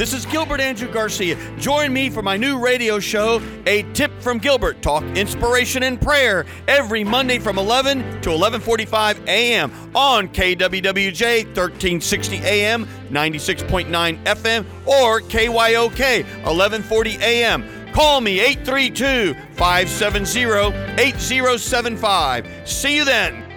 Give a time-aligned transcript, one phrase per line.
[0.00, 1.36] This is Gilbert Andrew Garcia.
[1.58, 4.80] Join me for my new radio show, A Tip from Gilbert.
[4.80, 9.70] Talk inspiration and prayer every Monday from 11 to 11:45 a.m.
[9.94, 17.92] on KWWJ 1360 a.m., 96.9 FM, or KYOK 1140 a.m.
[17.92, 22.46] Call me 832 570 8075.
[22.64, 23.49] See you then.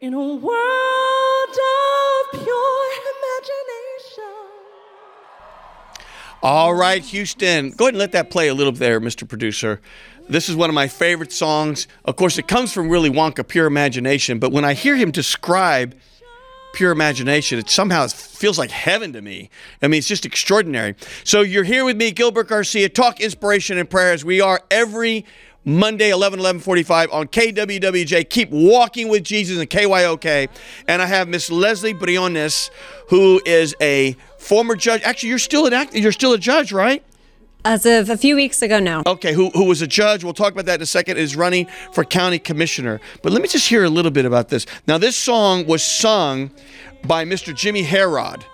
[0.00, 4.24] In a world of pure imagination.
[6.40, 7.70] All right, Houston.
[7.70, 9.28] Go ahead and let that play a little bit there, Mr.
[9.28, 9.80] Producer.
[10.28, 11.88] This is one of my favorite songs.
[12.04, 15.96] Of course, it comes from Willy Wonka, Pure Imagination, but when I hear him describe
[16.74, 19.50] pure imagination, it somehow feels like heaven to me.
[19.82, 20.94] I mean, it's just extraordinary.
[21.24, 24.24] So you're here with me, Gilbert Garcia, Talk Inspiration and Prayers.
[24.24, 25.24] We are every
[25.64, 28.28] Monday, 11, 1145 on KWWJ.
[28.30, 30.48] Keep walking with Jesus and KYOK.
[30.86, 32.70] And I have Miss Lesley Briones,
[33.08, 35.02] who is a former judge.
[35.02, 37.02] Actually, you're still an act- you're still a judge, right?
[37.64, 39.02] As of a few weeks ago now.
[39.04, 41.66] Okay, who, who was a judge, we'll talk about that in a second, is running
[41.92, 43.00] for county commissioner.
[43.22, 44.64] But let me just hear a little bit about this.
[44.86, 46.50] Now, this song was sung
[47.04, 47.54] by Mr.
[47.54, 48.44] Jimmie Herrod,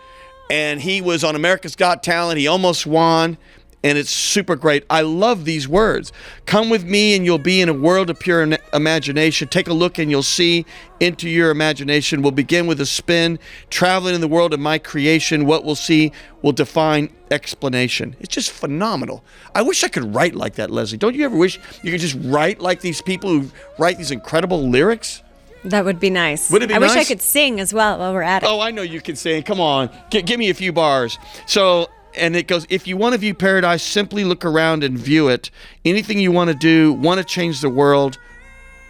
[0.51, 2.39] and he was on America's Got Talent.
[2.39, 3.37] He almost won,
[3.85, 4.85] and it's super great.
[4.89, 6.11] I love these words.
[6.47, 9.47] Come with me, and you'll be in a world of pure imagination.
[9.49, 10.65] Take a look, and you'll see
[11.01, 12.23] into your imagination.
[12.23, 15.45] We'll begin with a spin, traveling in the world of my creation.
[15.45, 18.17] What we'll see will define explanation.
[18.21, 19.23] It's just phenomenal.
[19.55, 20.97] I wish I could write like that, Lesley.
[20.97, 24.67] Don't you ever wish you could just write like these people who write these incredible
[24.67, 25.23] lyrics?
[25.65, 26.51] That would be nice.
[26.51, 28.47] Would it be I wish I could sing as well while we're at it.
[28.47, 29.43] Oh, I know you can sing.
[29.43, 31.19] Come on, G- give me a few bars.
[31.47, 35.29] So, and it goes: If you want to view paradise, simply look around and view
[35.29, 35.51] it.
[35.85, 38.19] Anything you want to do, want to change the world,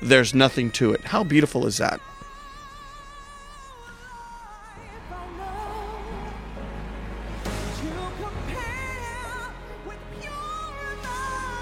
[0.03, 1.03] there's nothing to it.
[1.03, 2.01] How beautiful is that?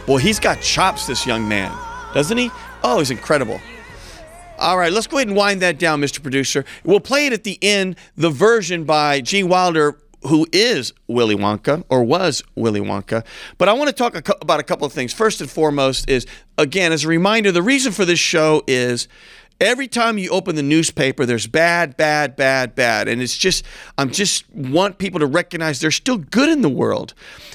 [0.08, 1.72] Well, he's got chops, this young man,
[2.12, 2.50] doesn't he?
[2.82, 3.60] Oh, he's incredible.
[4.58, 6.20] All right, let's go ahead and wind that down, Mr.
[6.20, 6.64] Producer.
[6.84, 9.96] We'll play it at the end, the version by Gene Wilder,
[10.28, 13.24] who is Willy Wonka or was Willy Wonka.
[13.58, 15.12] But I want to talk about a couple of things.
[15.12, 16.26] First and foremost is,
[16.58, 19.08] again, as a reminder, the reason for this show is
[19.62, 23.64] every time you open the newspaper there's bad bad bad bad and it's just
[23.96, 27.14] i'm just want people to recognize there's still good in the world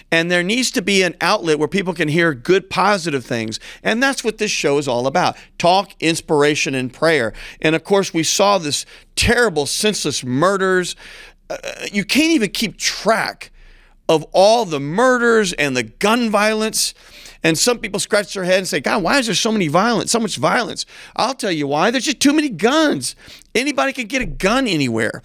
[0.09, 4.01] and there needs to be an outlet where people can hear good positive things and
[4.01, 8.23] that's what this show is all about talk inspiration and prayer and of course we
[8.23, 8.85] saw this
[9.15, 10.95] terrible senseless murders
[11.49, 11.57] uh,
[11.91, 13.51] you can't even keep track
[14.09, 16.93] of all the murders and the gun violence.
[17.43, 20.11] And some people scratch their head and say, God, why is there so many violence,
[20.11, 20.85] so much violence?
[21.15, 21.91] I'll tell you why.
[21.91, 23.15] There's just too many guns.
[23.53, 25.21] Anybody can get a gun anywhere.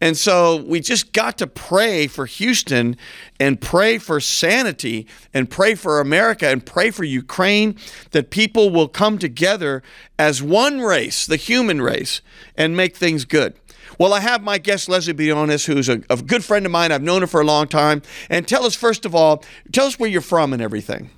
[0.00, 2.96] And so we just got to pray for Houston
[3.40, 7.76] and pray for sanity and pray for America and pray for Ukraine
[8.10, 9.82] that people will come together
[10.18, 12.20] as one race, the human race,
[12.56, 13.54] and make things good.
[13.98, 16.92] Well, I have my guest, Lesley Briones, who's a, a good friend of mine.
[16.92, 18.02] I've known her for a long time.
[18.28, 21.08] And tell us, first of all, tell us where you're from and everything.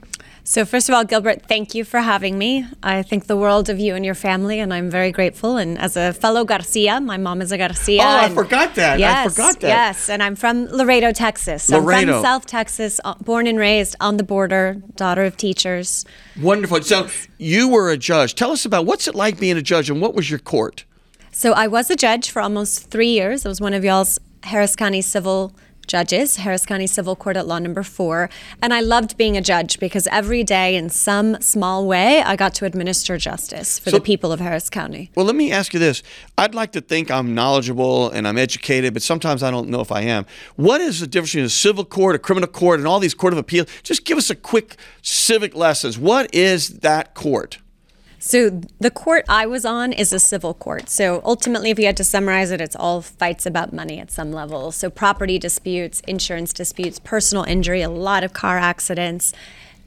[0.50, 2.66] So, first of all, Gilbert, thank you for having me.
[2.82, 5.59] I think the world of you and your family, and I'm very grateful.
[5.59, 8.00] And as a fellow Garcia, my mom is a Garcia.
[8.00, 8.94] Oh, I and- forgot that.
[8.94, 9.69] I Yes, forgot that.
[9.69, 11.64] Yes, and I'm from Laredo, Texas.
[11.64, 12.12] So I'm Laredo.
[12.14, 16.06] from South Texas, uh, born and raised on the border, daughter of teachers.
[16.41, 16.80] Wonderful.
[16.80, 18.34] So you were a judge.
[18.34, 20.86] Tell us about what's it like being a judge and what was your court?
[21.30, 23.44] So I was a judge for almost three years.
[23.44, 25.53] I was one of y'all's Harris County civil
[25.88, 28.31] judges, Harris County Civil Court at Law Number Four.
[28.62, 32.54] And I loved being a judge because every day, in some small way, I got
[32.54, 35.10] to administer justice for So- the people of Harris County.
[35.16, 36.03] Well, let me ask you this.
[36.37, 39.91] I'd like to think I'm knowledgeable and I'm educated, but sometimes I don't know if
[39.91, 40.27] I am.
[40.56, 43.33] What is the difference between a civil court, a criminal court, and all these court
[43.33, 43.65] of appeal?
[43.83, 45.98] Just give us a quick civic lessons.
[45.98, 47.59] What is that court?
[48.18, 50.88] So the court I was on is a civil court.
[50.88, 54.32] So ultimately, if you had to summarize it, it's all fights about money at some
[54.32, 54.72] level.
[54.72, 59.32] So property disputes, insurance disputes, personal injury, a lot of car accidents,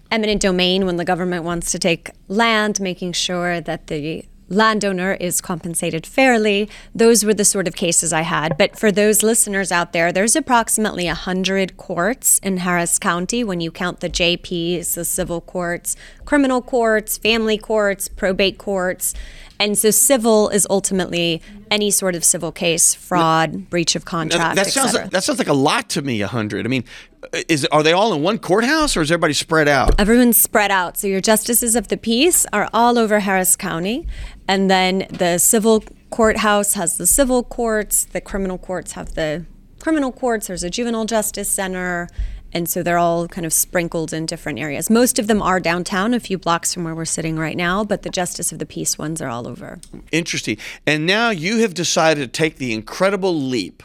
[0.10, 5.42] eminent domain when the government wants to take land, making sure that the landowner is
[5.42, 6.70] compensated fairly.
[6.94, 8.58] Those were the sort of cases I had.
[8.58, 13.72] But for those listeners out there, there's approximately 100 courts in Harris County when you
[13.72, 15.96] count the JPs, the civil courts,
[16.26, 19.14] criminal courts, family courts, probate courts.
[19.62, 24.66] And so civil is ultimately any sort of civil case, fraud, breach of contract, that
[24.66, 26.22] sounds like, that sounds like a lot to me.
[26.22, 26.66] A hundred.
[26.66, 26.84] I mean,
[27.32, 30.00] uh, is are they all in one courthouse or is everybody spread out?
[30.00, 30.98] Everyone's spread out.
[30.98, 34.08] So your justices of the peace are all over Harris County.
[34.48, 39.46] And then the civil courthouse has the civil courts, the criminal courts have the
[39.80, 42.10] criminal courts, there's a juvenile justice center.
[42.54, 44.90] And so they're all kind of sprinkled in different areas.
[44.90, 48.04] Most of them are downtown, a few blocks from where we're sitting right now, but
[48.04, 49.80] the justice of the peace ones are all over.
[50.12, 50.58] Interesting.
[50.86, 53.84] And now you have decided to take the incredible leap,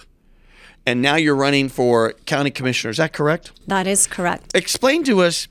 [0.85, 2.91] and now you're running for county commissioner.
[2.91, 3.53] Is that correct?
[3.67, 4.51] That is correct.
[4.55, 5.49] Explain to us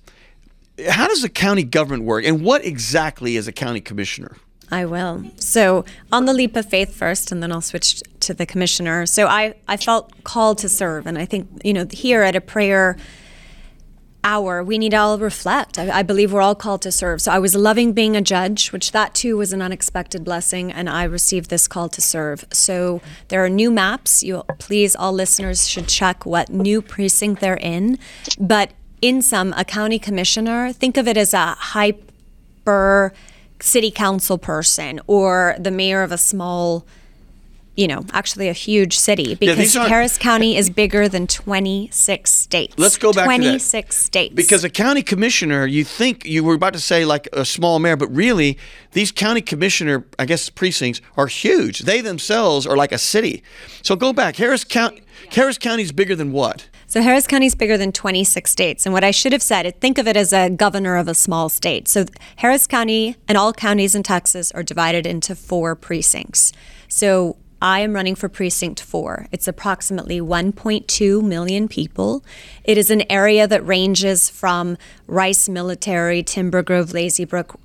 [0.89, 4.35] how does the county government work, and what exactly is a county commissioner?
[4.71, 5.25] I will.
[5.37, 9.05] So, on the leap of faith first, and then I'll switch to the commissioner.
[9.05, 11.05] So, I, I felt called to serve.
[11.05, 12.97] And I think, you know, here at a prayer
[14.23, 15.77] hour, we need to all reflect.
[15.77, 17.21] I, I believe we're all called to serve.
[17.21, 20.71] So, I was loving being a judge, which that too was an unexpected blessing.
[20.71, 22.45] And I received this call to serve.
[22.51, 24.23] So, there are new maps.
[24.23, 27.99] You please, all listeners should check what new precinct they're in.
[28.39, 28.71] But
[29.01, 33.13] in some, a county commissioner, think of it as a hyper
[33.65, 36.85] city council person or the mayor of a small
[37.75, 42.73] you know actually a huge city because aren't- harris county is bigger than 26 states
[42.77, 43.37] Let's go back to that.
[43.49, 47.43] 26 states Because a county commissioner, you think you were about to say like a
[47.43, 48.57] small mayor, but really
[48.93, 51.79] these county commissioner, I guess precincts are huge.
[51.79, 53.43] They themselves are like a city.
[53.81, 54.37] So go back.
[54.37, 55.01] Harris County,
[55.31, 56.69] Harris County is bigger than what?
[56.87, 58.85] So Harris County is bigger than 26 states.
[58.85, 61.49] And what I should have said, think of it as a governor of a small
[61.49, 61.87] state.
[61.87, 62.05] So
[62.37, 66.53] Harris County and all counties in Texas are divided into four precincts.
[66.87, 69.27] So I am running for precinct four.
[69.31, 72.23] It's approximately 1.2 million people.
[72.63, 74.77] It is an area that ranges from
[75.07, 77.59] Rice Military, Timber Grove, Lazy Brook,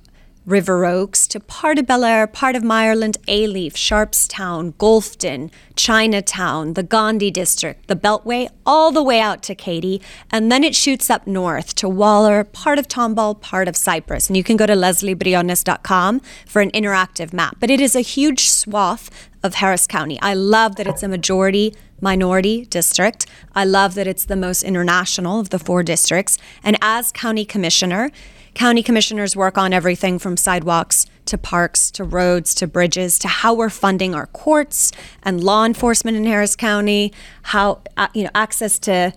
[0.45, 7.29] River Oaks to part of Bellaire, part of Meyerland, Alief, Sharpstown, Gulfton, Chinatown, the Gandhi
[7.29, 10.01] District, the Beltway, all the way out to Katy.
[10.31, 14.29] And then it shoots up north to Waller, part of Tomball, part of Cypress.
[14.29, 17.57] And you can go to lesleybriones.com for an interactive map.
[17.59, 20.19] But it is a huge swath of Harris County.
[20.21, 23.27] I love that it's a majority minority district.
[23.53, 26.37] I love that it's the most international of the four districts.
[26.63, 28.09] And as county commissioner,
[28.53, 33.53] county commissioners work on everything from sidewalks to parks to roads to bridges to how
[33.53, 34.91] we're funding our courts
[35.23, 37.13] and law enforcement in Harris County,
[37.43, 39.13] how uh, you know access to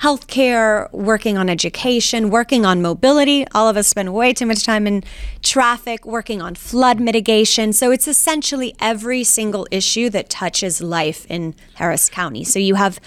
[0.00, 3.44] healthcare, working on education, working on mobility.
[3.52, 5.02] All of us spend way too much time in
[5.42, 7.72] traffic, working on flood mitigation.
[7.72, 12.44] So it's essentially every single issue that touches life in Harris County.
[12.44, 13.00] So you have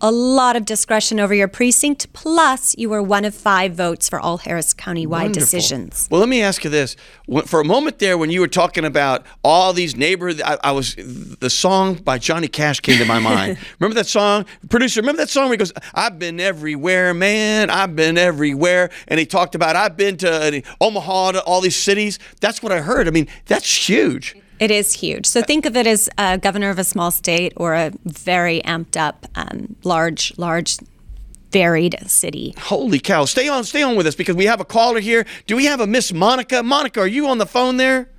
[0.00, 4.20] a lot of discretion over your precinct, plus you were one of five votes for
[4.20, 5.40] all Harris County-wide Wonderful.
[5.40, 6.08] decisions.
[6.10, 6.96] Well, let me ask you this:
[7.46, 10.94] for a moment there, when you were talking about all these neighborhoods, I, I was
[10.96, 13.58] the song by Johnny Cash came to my mind.
[13.78, 15.00] remember that song, producer?
[15.00, 17.70] Remember that song where he goes, "I've been everywhere, man.
[17.70, 21.76] I've been everywhere," and he talked about, "I've been to uh, Omaha, to all these
[21.76, 23.08] cities." That's what I heard.
[23.08, 24.36] I mean, that's huge.
[24.58, 25.26] It is huge.
[25.26, 28.96] So think of it as a governor of a small state or a very amped
[28.96, 30.78] up, um, large, large,
[31.50, 32.54] varied city.
[32.58, 33.24] Holy cow!
[33.24, 35.24] Stay on, stay on with us because we have a caller here.
[35.46, 36.62] Do we have a Miss Monica?
[36.62, 38.10] Monica, are you on the phone there?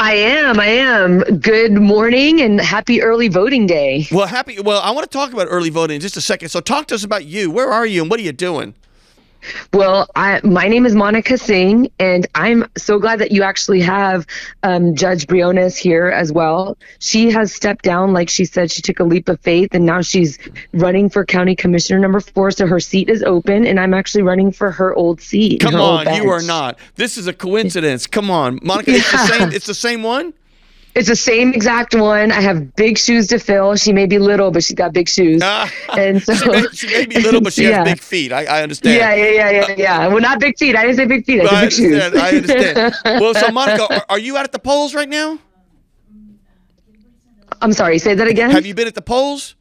[0.00, 0.60] I am.
[0.60, 1.18] I am.
[1.40, 4.06] Good morning and happy early voting day.
[4.12, 4.60] Well, happy.
[4.60, 6.50] Well, I want to talk about early voting in just a second.
[6.50, 7.50] So, talk to us about you.
[7.50, 8.74] Where are you, and what are you doing?
[9.72, 14.26] Well, I, my name is Monica Singh, and I'm so glad that you actually have
[14.62, 16.76] um, Judge Briones here as well.
[16.98, 20.00] She has stepped down, like she said, she took a leap of faith, and now
[20.00, 20.38] she's
[20.72, 22.50] running for County Commissioner number four.
[22.50, 25.60] So her seat is open, and I'm actually running for her old seat.
[25.60, 26.78] Come on, you are not.
[26.96, 28.06] This is a coincidence.
[28.06, 28.92] Come on, Monica.
[28.92, 29.52] It's the same.
[29.52, 30.34] It's the same one.
[30.94, 32.32] It's the same exact one.
[32.32, 33.76] I have big shoes to fill.
[33.76, 35.40] She may be little, but she's got big shoes.
[35.44, 37.84] Ah, and so she, may, she may be little, but she Yeah.
[37.84, 38.32] has big feet.
[38.32, 38.96] I, I understand.
[38.96, 40.06] Yeah, yeah, yeah, yeah, yeah.
[40.08, 40.74] Well, not big feet.
[40.74, 41.42] I didn't say big feet.
[41.42, 42.02] I big shoes.
[42.02, 42.94] I understand.
[43.04, 45.38] well, so Monica, are, are you out at the polls right now?
[47.60, 47.98] I'm sorry.
[47.98, 48.50] Say that again.
[48.50, 49.54] Have you been at the polls?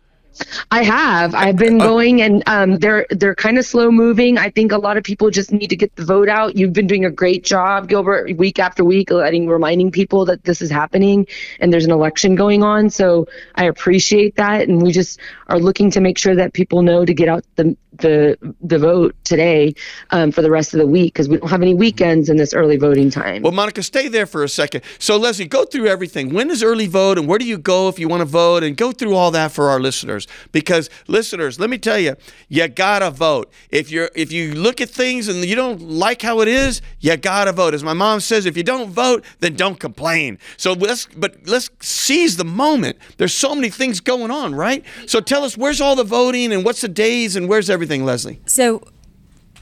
[0.72, 1.36] I have.
[1.36, 4.38] I've Uh, been going, and um, they're they're kind of slow moving.
[4.38, 6.56] I think a lot of people just need to get the vote out.
[6.56, 10.62] You've been doing a great job, Gilbert, week after week, letting reminding people that this
[10.62, 11.28] is happening
[11.60, 12.90] and there's an election going on.
[12.90, 17.06] So I appreciate that, and we just are looking to make sure that people know
[17.06, 19.74] to get out the the the vote today
[20.12, 22.54] um, for the rest of the week because we don't have any weekends in this
[22.54, 23.42] early voting time.
[23.42, 24.84] Well, Monica, stay there for a second.
[25.00, 26.34] So, Lesley, go through everything.
[26.34, 28.76] When is early vote, and where do you go if you want to vote, and
[28.78, 30.28] go through all that for our listeners.
[30.52, 32.16] because listeners, let me tell you,
[32.50, 33.52] you gotta vote.
[33.70, 37.16] If you're if you look at things and you don't like how it is, you
[37.18, 37.74] gotta vote.
[37.74, 40.40] As my mom says, if you don't vote, then don't complain.
[40.58, 42.98] So let's but let's seize the moment.
[43.18, 44.84] There's so many things going on, right?
[45.06, 48.40] So tell us where's all the voting and what's the days and where's everything, Lesley?
[48.46, 48.84] So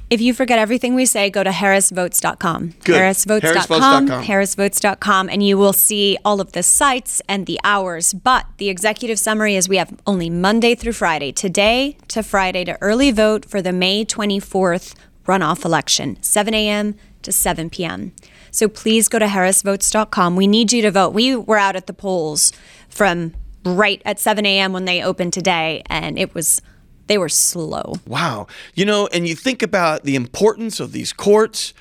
[0.09, 2.73] if you forget everything we say, go to harrisvotes.com.
[2.83, 2.95] Good.
[2.95, 4.07] Harrisvotes.com.
[4.07, 4.23] Harrisvotes.com.
[4.23, 5.29] Harrisvotes.com.
[5.29, 8.13] And you will see all of the sites and the hours.
[8.13, 12.77] But the executive summary is we have only Monday through Friday, today to Friday, to
[12.81, 14.93] early vote for the May 24th
[15.25, 16.95] runoff election, 7 a.m.
[17.23, 18.13] to 7 p.m.
[18.51, 20.35] So please go to harrisvotes.com.
[20.35, 21.13] We need you to vote.
[21.13, 22.51] We were out at the polls
[22.89, 23.33] from
[23.65, 24.71] right at 7 a.m.
[24.71, 26.61] when they opened today, and it was.
[27.07, 27.95] They were slow.
[28.07, 28.47] Wow.
[28.73, 31.73] You know, and you think about the importance of these courts,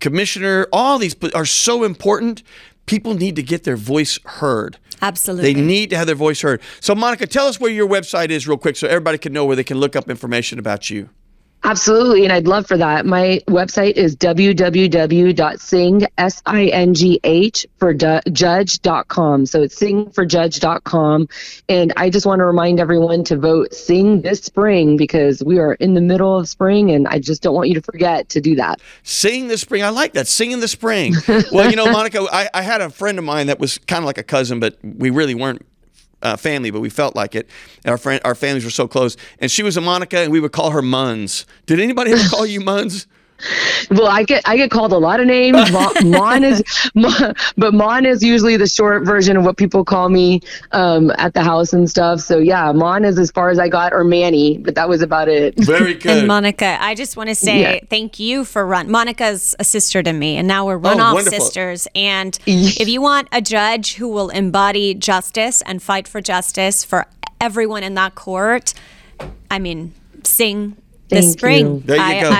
[0.00, 2.42] commissioner, all these are so important.
[2.86, 4.78] People need to get their voice heard.
[5.00, 5.52] Absolutely.
[5.52, 6.60] They need to have their voice heard.
[6.80, 9.56] So, Monica, tell us where your website is, real quick, so everybody can know where
[9.56, 11.10] they can look up information about you.
[11.66, 13.06] Absolutely, and I'd love for that.
[13.06, 19.46] My website is www.sing, S-I-N-G-H, for du- judge.com.
[19.46, 21.28] So it's singhforjudge.com.
[21.70, 25.72] And I just want to remind everyone to vote Sing this spring because we are
[25.74, 28.54] in the middle of spring, and I just don't want you to forget to do
[28.56, 28.82] that.
[29.02, 29.82] Sing the spring.
[29.82, 30.28] I like that.
[30.28, 31.14] Sing in the spring.
[31.50, 34.04] well, you know, Monica, I, I had a friend of mine that was kind of
[34.04, 35.64] like a cousin, but we really weren't
[36.24, 37.48] uh, family, but we felt like it.
[37.84, 39.16] And our friend, our families were so close.
[39.38, 41.44] And she was a Monica, and we would call her Muns.
[41.66, 43.06] Did anybody ever call you Muns?
[43.90, 45.70] Well, I get I get called a lot of names.
[45.70, 46.62] Mon, Mon is,
[46.94, 50.40] Mon, but Mon is usually the short version of what people call me
[50.72, 52.20] um, at the house and stuff.
[52.20, 55.28] So yeah, Mon is as far as I got, or Manny, but that was about
[55.28, 55.54] it.
[55.58, 56.18] Very good.
[56.18, 57.80] And Monica, I just want to say Yeah.
[57.90, 58.90] thank you for run.
[58.90, 61.86] Monica's a sister to me, and now we're runoff Oh, sisters.
[61.94, 67.06] And if you want a judge who will embody justice and fight for justice for
[67.40, 68.72] everyone in that court,
[69.50, 70.76] I mean, sing
[71.08, 71.66] this spring.
[71.66, 71.82] you.
[71.84, 72.30] There you I, go.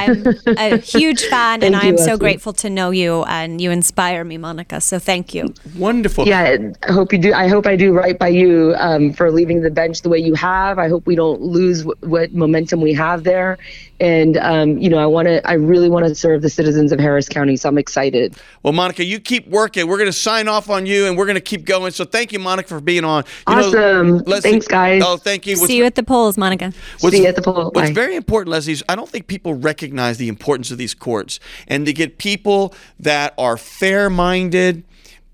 [0.57, 2.19] I'm a huge fan, and Thank I you, am so Lesley.
[2.19, 4.81] grateful to know you, and you inspire me, Monica.
[4.81, 5.55] So thank you.
[5.77, 6.27] Wonderful.
[6.27, 7.33] Yeah, I hope you do.
[7.33, 10.35] I hope I do right by you um, for leaving the bench the way you
[10.35, 10.79] have.
[10.79, 13.59] I hope we don't lose w- what momentum we have there.
[14.01, 15.47] And um, you know, I want to.
[15.49, 17.57] I really want to serve the citizens of Harris County.
[17.57, 18.35] So I'm excited.
[18.65, 19.87] Well, Monica, you keep working.
[19.87, 21.93] We're going to sign off on you, and we're going to keep going.
[21.93, 23.23] So thank you, Monica, for being on.
[23.49, 24.19] You know, Awesome.
[24.19, 25.03] Lesley- Thanks, guys.
[25.05, 25.55] Oh, thank you.
[25.57, 26.73] What's- See you at the polls, Monica.
[27.01, 27.71] What's, See you at the poll.
[27.73, 27.95] What's Bye.
[27.95, 31.87] very important, Lesley, is I don't think people recognize the importance of these courts and
[31.87, 34.83] to get people that are fair minded,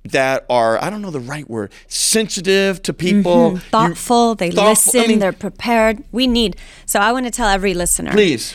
[0.05, 3.37] that are, I don't know the right word, sensitive to people.
[3.53, 3.55] Mm-hmm.
[3.57, 6.03] You- Thoughtful, they thoughtful- I listen, mean- they're prepared.
[6.13, 6.57] We need.
[6.87, 8.13] So I want to tell every listener.
[8.13, 8.55] Please.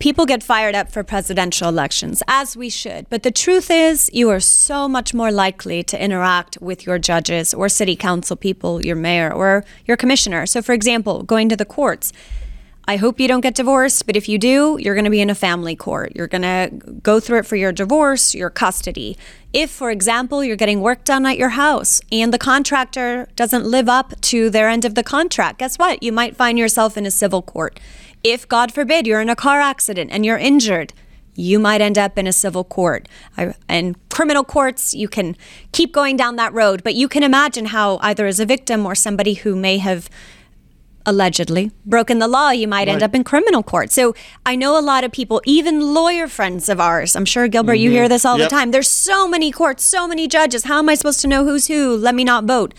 [0.00, 3.10] People get fired up for presidential elections, as we should.
[3.10, 7.52] But the truth is, you are so much more likely to interact with your judges
[7.52, 10.46] or city council people, your mayor or your commissioner.
[10.46, 12.12] So, for example, going to the courts.
[12.88, 15.28] I hope you don't get divorced, but if you do, you're going to be in
[15.28, 16.12] a family court.
[16.16, 16.70] You're going to
[17.02, 19.18] go through it for your divorce, your custody.
[19.52, 23.90] If, for example, you're getting work done at your house and the contractor doesn't live
[23.90, 26.02] up to their end of the contract, guess what?
[26.02, 27.78] You might find yourself in a civil court.
[28.24, 30.94] If, God forbid, you're in a car accident and you're injured,
[31.34, 33.06] you might end up in a civil court.
[33.68, 35.36] And criminal courts, you can
[35.72, 38.94] keep going down that road, but you can imagine how, either as a victim or
[38.94, 40.08] somebody who may have
[41.08, 43.90] allegedly broken the law, you might end up in criminal court.
[43.90, 47.74] So I know a lot of people, even lawyer friends of ours, I'm sure Gilbert,
[47.74, 48.10] you hear mm-hmm.
[48.10, 48.50] this all Yep.
[48.50, 48.70] the time.
[48.70, 50.64] There's so many courts, so many judges.
[50.64, 51.96] How am I supposed to know who's who?
[51.96, 52.74] Let me not vote.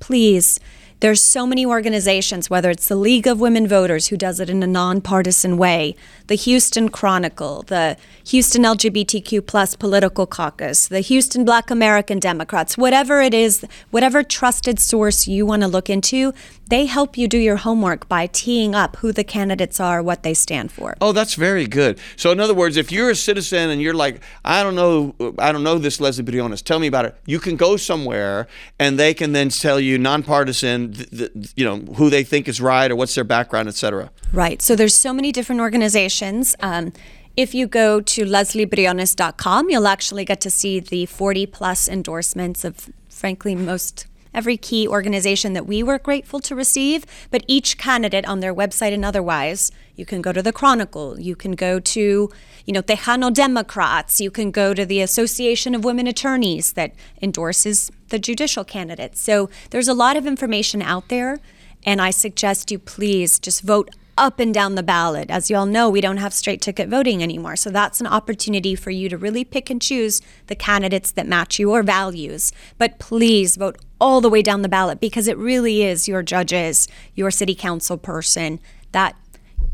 [0.00, 0.60] Please.
[1.00, 4.64] There's so many organizations, whether it's the League of Women Voters, who does it in
[4.64, 5.94] a nonpartisan way,
[6.26, 13.20] the Houston Chronicle, the Houston LGBTQ plus political caucus, the Houston Black American Democrats, whatever
[13.20, 16.34] it is, whatever trusted source you want to look into,
[16.68, 20.34] they help you do your homework by teeing up who the candidates are, what they
[20.34, 20.96] stand for.
[21.00, 21.98] Oh, that's very good.
[22.16, 25.52] So, in other words, if you're a citizen and you're like, I don't know, I
[25.52, 27.16] don't know this Lesley Briones, tell me about it.
[27.24, 31.78] You can go somewhere and they can then tell you nonpartisan, th- th- you know,
[31.94, 34.10] who they think is right or what's their background, et cetera.
[34.32, 34.60] Right.
[34.60, 36.56] So there's so many different organizations.
[36.60, 36.92] Um,
[37.36, 42.90] if you go to lesleybriones.com, you'll actually get to see the 40 plus endorsements of,
[43.08, 47.04] frankly, most every key organization that we were grateful to receive.
[47.30, 51.34] But each candidate on their website and otherwise, you can go to the Chronicle, you
[51.34, 52.30] can go to,
[52.64, 57.90] you know, Tejano Democrats, you can go to the Association of Women Attorneys that endorses
[58.08, 59.20] the judicial candidates.
[59.20, 61.40] So there's a lot of information out there.
[61.84, 65.30] And I suggest you please just vote up and down the ballot.
[65.30, 67.56] As you all know, we don't have straight ticket voting anymore.
[67.56, 71.58] So that's an opportunity for you to really pick and choose the candidates that match
[71.58, 72.52] your values.
[72.76, 76.88] But please vote all the way down the ballot because it really is your judges,
[77.14, 78.60] your city council person
[78.92, 79.16] that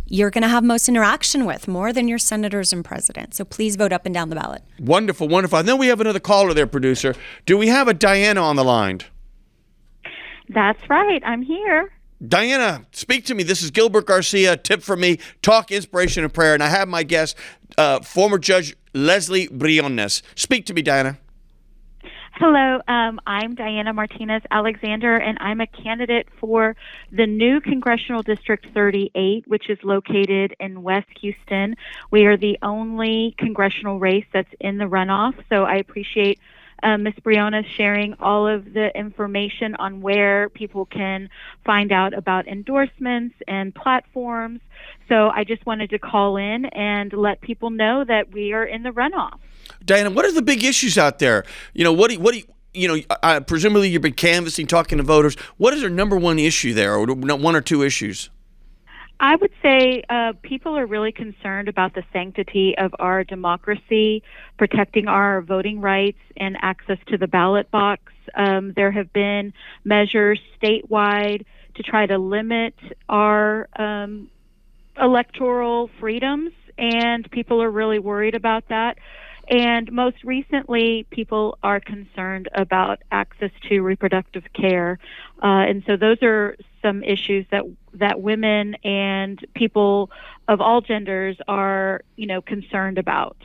[0.07, 3.39] you're going to have most interaction with more than your senators and presidents.
[3.39, 4.63] So please vote up and down the ballot.
[4.79, 5.59] Wonderful, wonderful.
[5.59, 7.15] And then we have another caller there, producer.
[7.47, 9.01] Do we have a Diana on the line?
[10.49, 11.23] That's right.
[11.25, 11.91] I'm here.
[12.27, 13.43] Diana, speak to me.
[13.43, 14.57] This is Gilbert Garcia.
[14.57, 16.55] Tip for me: talk inspiration and prayer.
[16.55, 17.37] And I have my guest,
[17.77, 20.23] uh, former Judge Lesley Briones.
[20.35, 21.19] Speak to me, Diana.
[22.37, 26.75] Hello, um, I'm Diana Martinez Alexander, and I'm a candidate for
[27.13, 31.77] the new Congressional District 38, which is located in West Houston.
[32.11, 36.41] We are the only congressional race that's in the runoff, so I appreciate
[36.85, 37.15] uh, Ms.
[37.23, 41.31] Briones sharing all of the information on where people can
[41.65, 44.61] find out about endorsements and platforms.
[45.09, 48.83] So I just wanted to call in and let people know that we are in
[48.83, 49.39] the runoff.
[49.85, 51.45] Diana, what are the big issues out there?
[51.73, 54.99] You know, what do what do you, you know, uh, presumably you've been canvassing, talking
[54.99, 55.37] to voters.
[55.57, 58.31] What is their number one issue there, or one or two issues?
[59.21, 64.23] I would say uh, people are really concerned about the sanctity of our democracy,
[64.59, 68.13] protecting our voting rights and access to the ballot box.
[68.35, 69.53] Um, there have been
[69.85, 71.45] measures statewide
[71.77, 72.75] to try to limit
[73.09, 74.29] our um,
[75.01, 78.99] electoral freedoms, and people are really worried about that.
[79.49, 84.99] And most recently, people are concerned about access to reproductive care.
[85.43, 87.63] Uh, and so those are some issues that
[87.95, 90.11] that women and people
[90.49, 93.37] of all genders are, you know, concerned about.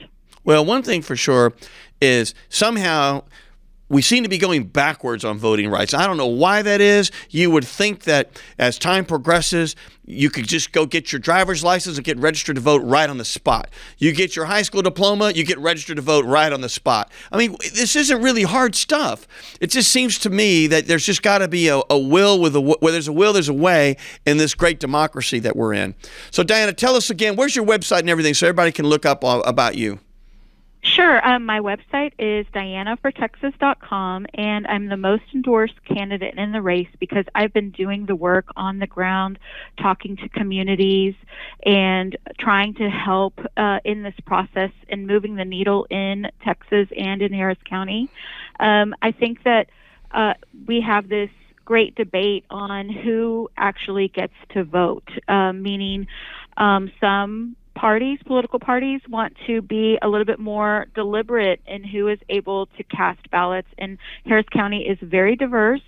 [0.43, 1.53] Well, one thing for sure
[2.01, 3.23] is somehow
[3.89, 5.93] we seem to be going backwards on voting rights.
[5.93, 7.11] I don't know why that is.
[7.29, 11.97] You would think that as time progresses, you could just go get your driver's license
[11.97, 13.69] and get registered to vote right on the spot.
[13.97, 17.11] You get your high school diploma, you get registered to vote right on the spot.
[17.31, 19.27] I mean, this isn't really hard stuff.
[19.61, 22.55] It just seems to me that there's just got to be a, a, will with
[22.55, 25.93] a where there's a will, there's a way in this great democracy that we're in.
[26.31, 29.23] So, Diana, tell us again, where's your website and everything so everybody can look up
[29.23, 29.99] about you?
[30.95, 31.25] Sure.
[31.25, 37.25] Um, my website is dianafortexas.com, and I'm the most endorsed candidate in the race because
[37.35, 39.37] I've been doing the work on the ground,
[39.79, 41.13] talking to communities,
[41.63, 47.21] and trying to help uh, in this process and moving the needle in Texas and
[47.21, 48.09] in Harris County.
[48.59, 49.69] Um, I think that
[50.09, 50.33] uh,
[50.65, 51.29] we have this
[51.65, 56.07] great debate on who actually gets to vote, uh, meaning
[56.57, 62.09] um, some parties, political parties, want to be a little bit more deliberate in who
[62.09, 63.69] is able to cast ballots.
[63.77, 65.81] And Harris County is very diverse.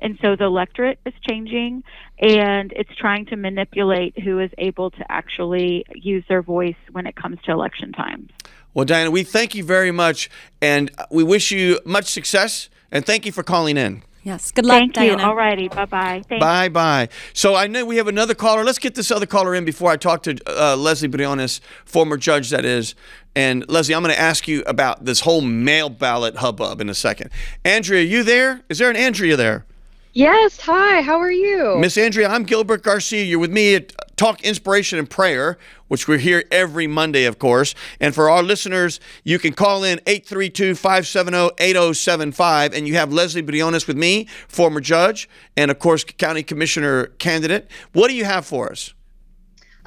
[0.00, 1.82] And so the electorate is changing
[2.20, 7.16] and it's trying to manipulate who is able to actually use their voice when it
[7.16, 8.28] comes to election time.
[8.74, 10.30] Well, Diana, we thank you very much
[10.62, 14.02] and we wish you much success and thank you for calling in.
[14.24, 14.50] Yes.
[14.50, 15.22] Good luck, Thank Diana.
[15.22, 15.28] you.
[15.28, 15.68] All righty.
[15.68, 16.22] Bye bye.
[16.28, 17.08] Bye bye.
[17.32, 18.64] So I know we have another caller.
[18.64, 22.50] Let's get this other caller in before I talk to uh, Lesley Briones, former judge
[22.50, 22.94] that is.
[23.34, 26.94] And Lesley, I'm going to ask you about this whole mail ballot hubbub in a
[26.94, 27.30] second.
[27.64, 28.62] Andrea, you there?
[28.68, 29.64] Is there an Andrea there?
[30.12, 30.60] Yes.
[30.62, 31.02] Hi.
[31.02, 31.76] How are you?
[31.78, 33.22] Miss Andrea, I'm Gilbert Garcia.
[33.22, 37.76] You're with me at Talk Inspiration and Prayer, which we're here every Monday, of course.
[38.00, 42.74] And for our listeners, you can call in 832 570 8075.
[42.74, 47.70] And you have Lesley Briones with me, former judge, and of course, county commissioner candidate.
[47.92, 48.92] What do you have for us?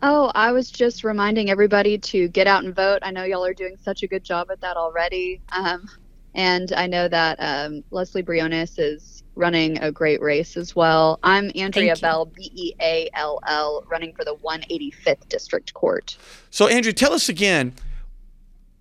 [0.01, 2.99] Oh, I was just reminding everybody to get out and vote.
[3.01, 5.41] I know y'all are doing such a good job at that already.
[5.51, 5.89] Um,
[6.33, 11.19] and I know that um, Lesley Briones is running a great race as well.
[11.23, 16.17] I'm Andrea Beall, B E A L L, running for the 185th District Court.
[16.49, 17.73] So, Andrea, tell us again.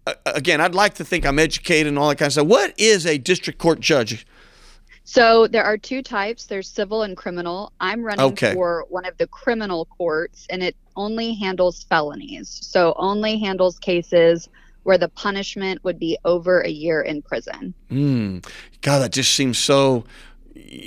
[0.06, 2.46] Uh, again, I'd like to think I'm educated and all that kind of stuff.
[2.46, 4.26] What is a district court judge?
[5.04, 6.46] So there are two types.
[6.46, 7.72] There's civil and criminal.
[7.80, 8.54] I'm running okay.
[8.54, 12.60] for one of the criminal courts, and it only handles felonies.
[12.62, 14.48] So only handles cases
[14.84, 17.74] where the punishment would be over a year in prison.
[17.90, 18.46] Mm.
[18.82, 20.04] God, that just seems so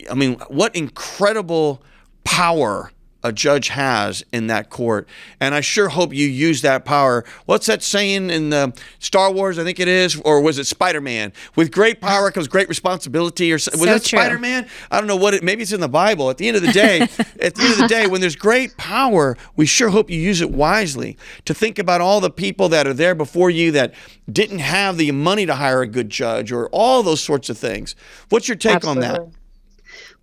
[0.10, 1.82] I mean, what incredible
[2.24, 2.92] power
[3.24, 5.08] a judge has in that court.
[5.40, 7.24] And I sure hope you use that power.
[7.46, 9.58] What's that saying in the Star Wars?
[9.58, 11.32] I think it is, or was it Spider Man?
[11.56, 14.68] With great power comes great responsibility, or was so that Spider Man?
[14.92, 15.44] I don't know what it.
[15.44, 16.30] Maybe it's in the Bible.
[16.30, 17.02] At the end of the day,
[17.40, 20.42] at the end of the day, when there's great power, we sure hope you use
[20.42, 23.94] it wisely to think about all the people that are there before you that
[24.30, 27.96] didn't have the money to hire a good judge, or all those sorts of things.
[28.28, 29.08] What's your take Absolutely.
[29.08, 29.43] on that?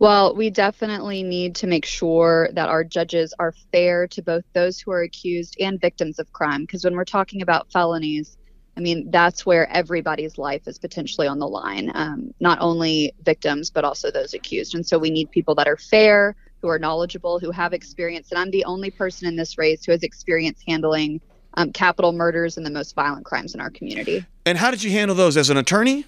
[0.00, 4.80] Well, we definitely need to make sure that our judges are fair to both those
[4.80, 6.62] who are accused and victims of crime.
[6.62, 8.38] Because when we're talking about felonies,
[8.78, 13.68] I mean, that's where everybody's life is potentially on the line, um, not only victims,
[13.68, 14.74] but also those accused.
[14.74, 18.30] And so we need people that are fair, who are knowledgeable, who have experience.
[18.30, 21.20] And I'm the only person in this race who has experience handling
[21.54, 24.24] um, capital murders and the most violent crimes in our community.
[24.46, 26.06] And how did you handle those as an attorney?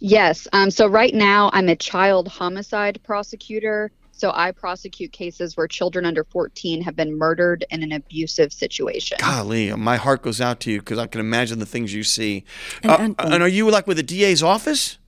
[0.00, 0.48] Yes.
[0.52, 3.90] Um, so right now, I'm a child homicide prosecutor.
[4.12, 9.16] So I prosecute cases where children under 14 have been murdered in an abusive situation.
[9.18, 12.44] Golly, my heart goes out to you because I can imagine the things you see.
[12.82, 14.98] And- Uh, and- and are you like with the DA's office?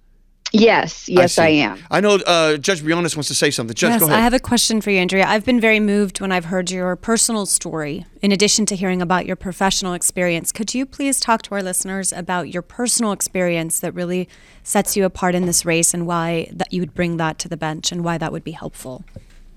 [0.52, 1.60] Yes, yes, I, see.
[1.60, 1.78] am.
[1.90, 3.74] I know uh, Judge Briones wants to say something.
[3.74, 4.18] Judge, yes, go ahead.
[4.18, 5.26] I have a question for you, Andrea.
[5.26, 9.24] I've been very moved when I've heard your personal story, in addition to hearing about
[9.24, 10.52] your professional experience.
[10.52, 14.28] Could you please talk to our listeners about your personal experience that really
[14.62, 17.56] sets you apart in this race and why that you would bring that to the
[17.56, 19.04] bench and why that would be helpful?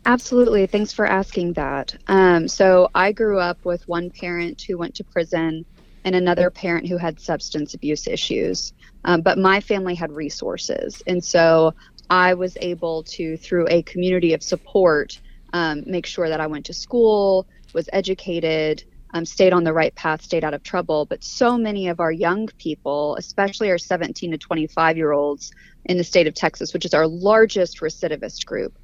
[0.05, 0.65] Absolutely.
[0.67, 1.95] Thanks for asking that.
[2.07, 5.65] Um, so I grew up with one parent who went to prison
[6.05, 8.71] and another parent who had substance abuse issues.
[9.03, 11.01] Um, but my family had resources.
[11.07, 11.73] And so
[12.09, 15.19] I was able to, through a community of support,
[15.53, 18.83] um, make sure that I went to school, was educated,
[19.15, 21.05] um, stayed on the right path, stayed out of trouble.
[21.05, 25.51] But so many of our young people, especially our 17 to 25 year olds
[25.85, 28.77] in the state of Texas, which is our largest recidivist group,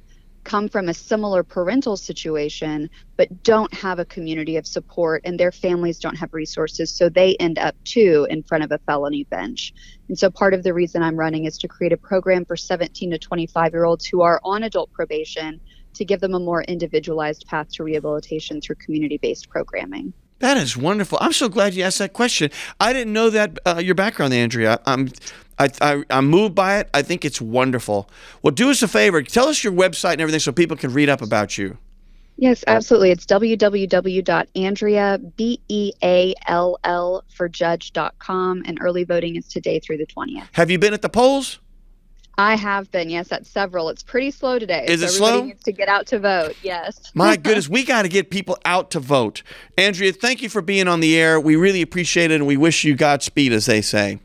[0.44, 5.52] come from a similar parental situation but don't have a community of support and their
[5.52, 9.72] families don't have resources so they end up too in front of a felony bench.
[10.08, 13.10] And so part of the reason i'm running is to create a program for 17
[13.10, 15.60] to 25 year olds who are on adult probation
[15.94, 20.76] to give them a more individualized path to rehabilitation through community based programming That is
[20.76, 21.18] wonderful.
[21.20, 22.50] I'm so glad you asked that question.
[22.80, 24.80] I didn't know that uh, your background, Andrea.
[24.86, 25.12] I'm,
[25.56, 26.90] I, I, I'm moved by it.
[26.92, 28.10] I think it's wonderful.
[28.42, 29.22] Well, do us a favor.
[29.22, 31.78] Tell us your website and everything so people can read up about you.
[32.38, 33.12] Yes, absolutely.
[33.12, 39.98] It's www.andrea, B E A L L for judge.com, and early voting is today through
[39.98, 40.48] the 20th.
[40.54, 41.60] Have you been at the polls?
[42.38, 43.88] I have been, yes, at several.
[43.90, 44.86] It's pretty slow today.
[44.88, 45.44] Is so it slow?
[45.44, 47.12] needs to get out to vote, yes.
[47.14, 49.42] My goodness, we got to get people out to vote.
[49.76, 51.38] Andrea, thank you for being on the air.
[51.38, 54.18] We really appreciate it, and we wish you Godspeed, as they say.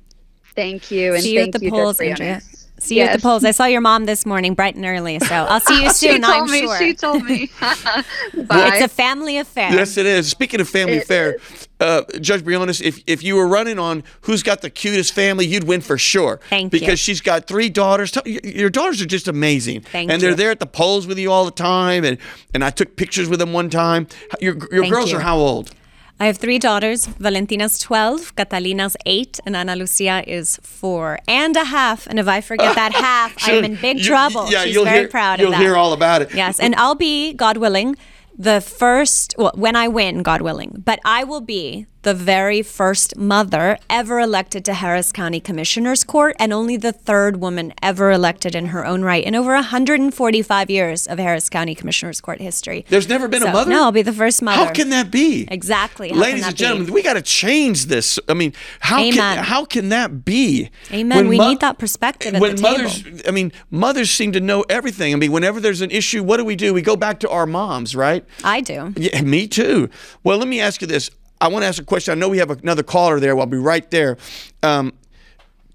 [0.55, 1.13] Thank you.
[1.13, 2.19] And see you at thank the you, polls, Briones.
[2.21, 2.41] Andrea.
[2.79, 3.43] See you at the polls.
[3.43, 5.19] I saw your mom this morning, bright and early.
[5.19, 6.23] So I'll see you soon.
[6.23, 6.61] I'm me.
[6.61, 6.77] sure.
[6.77, 7.49] She told me.
[7.59, 8.71] Bye.
[8.73, 9.73] It's a family affair.
[9.73, 10.29] Yes, it is.
[10.29, 11.37] Speaking of family It affair,
[11.79, 15.63] uh, Judge Briones, if, if you were running on who's got the cutest family, you'd
[15.63, 16.39] win for sure.
[16.49, 16.79] Thank you.
[16.79, 18.15] because she's got three daughters.
[18.25, 19.81] Your your daughters are just amazing.
[19.81, 22.03] Thank and they're there at the polls with you all the time.
[22.03, 22.17] And,
[22.53, 24.07] and I took pictures with them one time.
[24.39, 25.17] Your, your Thank girls you.
[25.17, 25.71] are how old?
[26.19, 27.05] I have three daughters.
[27.05, 32.07] Valentina's 12, Catalina's 8, and Ana Lucia is 4 and a half.
[32.07, 33.35] And if I forget that half.
[33.47, 34.49] I'm in big You- trouble.
[34.49, 36.33] yeah, She's you'll very hear- proud you'll hear all about it.
[36.33, 37.95] Yes, and I'll be, God willing,
[38.35, 43.17] the first, well, when I win, God willing, but I will be the very first
[43.17, 48.55] mother ever elected to Harris County Commissioner's Court and only the third woman ever elected
[48.55, 52.85] in her own right in over 145 years of Harris County Commissioner's Court history.
[52.87, 53.69] There's never been a mother?
[53.69, 54.55] No, I'll be the first mother.
[54.55, 55.49] How can that be?
[55.51, 56.11] Exactly.
[56.11, 56.57] How Ladies and be?
[56.57, 58.17] gentlemen, we got to change this.
[58.29, 60.69] I mean, how can how can that be?
[60.93, 61.27] Amen.
[61.27, 65.11] We need that perspective at when the mothers, I mean, mothers seem to know everything.
[65.11, 66.73] I mean, whenever there's an issue, what do we do?
[66.73, 68.23] We go back to our moms, right?
[68.45, 68.93] I do.
[68.95, 69.89] Yeah, me too.
[70.23, 71.11] Well, let me ask you this.
[71.39, 72.11] I want to ask a question.
[72.11, 73.37] I know we have another caller there.
[73.37, 74.17] I'll be right there.
[74.63, 74.93] Um,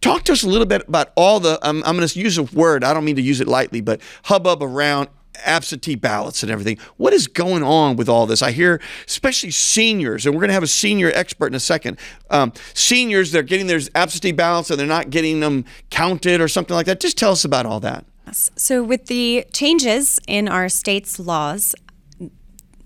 [0.00, 1.58] talk to us a little bit about all the.
[1.62, 2.84] I'm, I'm going to use a word.
[2.84, 5.08] I don't mean to use it lightly, but hubbub around
[5.44, 6.78] absentee ballots and everything.
[6.96, 8.42] What is going on with all this?
[8.42, 11.98] I hear, especially seniors, and we're going to have a senior expert in a second.
[12.30, 16.74] Um, seniors, they're getting their absentee ballots and they're not getting them counted or something
[16.74, 17.00] like that.
[17.00, 18.04] Just tell us about all that.
[18.32, 21.74] So, with the changes in our state's laws,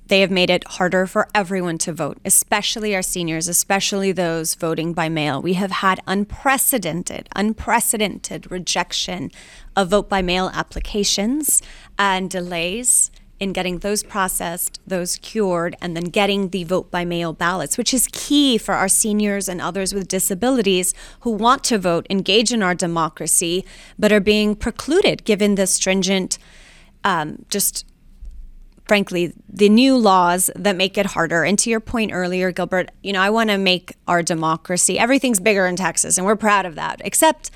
[0.08, 4.92] they have made it harder for everyone to vote, especially our seniors, especially those voting
[4.92, 5.42] by mail.
[5.42, 9.30] We have had unprecedented, unprecedented rejection
[9.74, 11.62] of vote by mail applications
[11.98, 17.32] and delays in getting those processed, those cured, and then getting the vote by mail
[17.32, 22.06] ballots, which is key for our seniors and others with disabilities who want to vote,
[22.08, 23.64] engage in our democracy,
[23.98, 26.38] but are being precluded given the stringent,
[27.04, 27.84] um, just
[28.86, 31.44] frankly, the new laws that make it harder.
[31.44, 35.40] And to your point earlier, Gilbert, you know, I want to make our democracy, everything's
[35.40, 37.50] bigger in Texas, and we're proud of that, except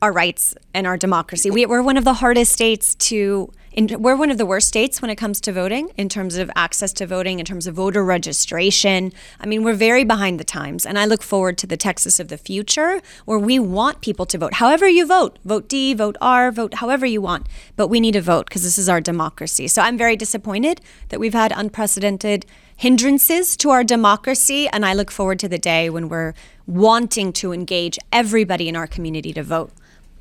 [0.00, 1.50] our rights and our democracy.
[1.50, 5.00] We, we're one of the hardest states to in, we're one of the worst states
[5.00, 8.04] when it comes to voting in terms of access to voting, in terms of voter
[8.04, 9.12] registration.
[9.38, 10.84] I mean, we're very behind the times.
[10.84, 14.36] And I look forward to the Texas of the future where we want people to
[14.36, 14.54] vote.
[14.54, 17.46] However, you vote, vote D, vote R, vote however you want.
[17.76, 19.68] But we need to vote because this is our democracy.
[19.68, 24.66] So I'm very disappointed that we've had unprecedented hindrances to our democracy.
[24.68, 26.34] And I look forward to the day when we're
[26.66, 29.70] wanting to engage everybody in our community to vote.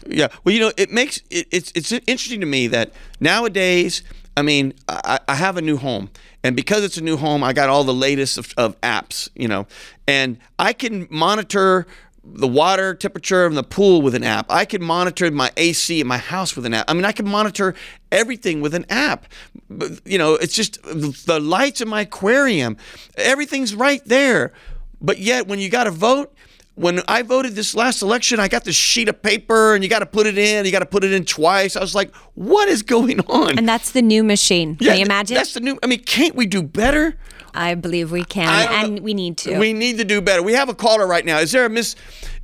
[0.09, 0.27] Yeah.
[0.43, 4.03] Well, you know, it makes it, it's it's interesting to me that nowadays,
[4.35, 6.09] I mean, I, I have a new home,
[6.43, 9.47] and because it's a new home, I got all the latest of, of apps, you
[9.47, 9.67] know,
[10.07, 11.87] and I can monitor
[12.33, 14.47] the water temperature in the pool with an app.
[14.49, 16.85] I can monitor my AC in my house with an app.
[16.89, 17.73] I mean, I can monitor
[18.11, 19.25] everything with an app.
[19.69, 22.77] But, you know, it's just the lights in my aquarium.
[23.15, 24.51] Everything's right there.
[24.99, 26.33] But yet, when you got to vote,
[26.77, 29.99] when I voted this last election, I got this sheet of paper and you got
[29.99, 31.75] to put it in, you got to put it in twice.
[31.75, 33.57] I was like, what is going on?
[33.57, 34.75] And that's the new machine.
[34.75, 35.33] Can you imagine?
[35.35, 37.17] That's the new, I mean, can't we do better?
[37.55, 39.57] I believe we can, and we need to.
[39.57, 40.43] We need to do better.
[40.43, 41.39] We have a caller right now.
[41.39, 41.95] Is there a Miss,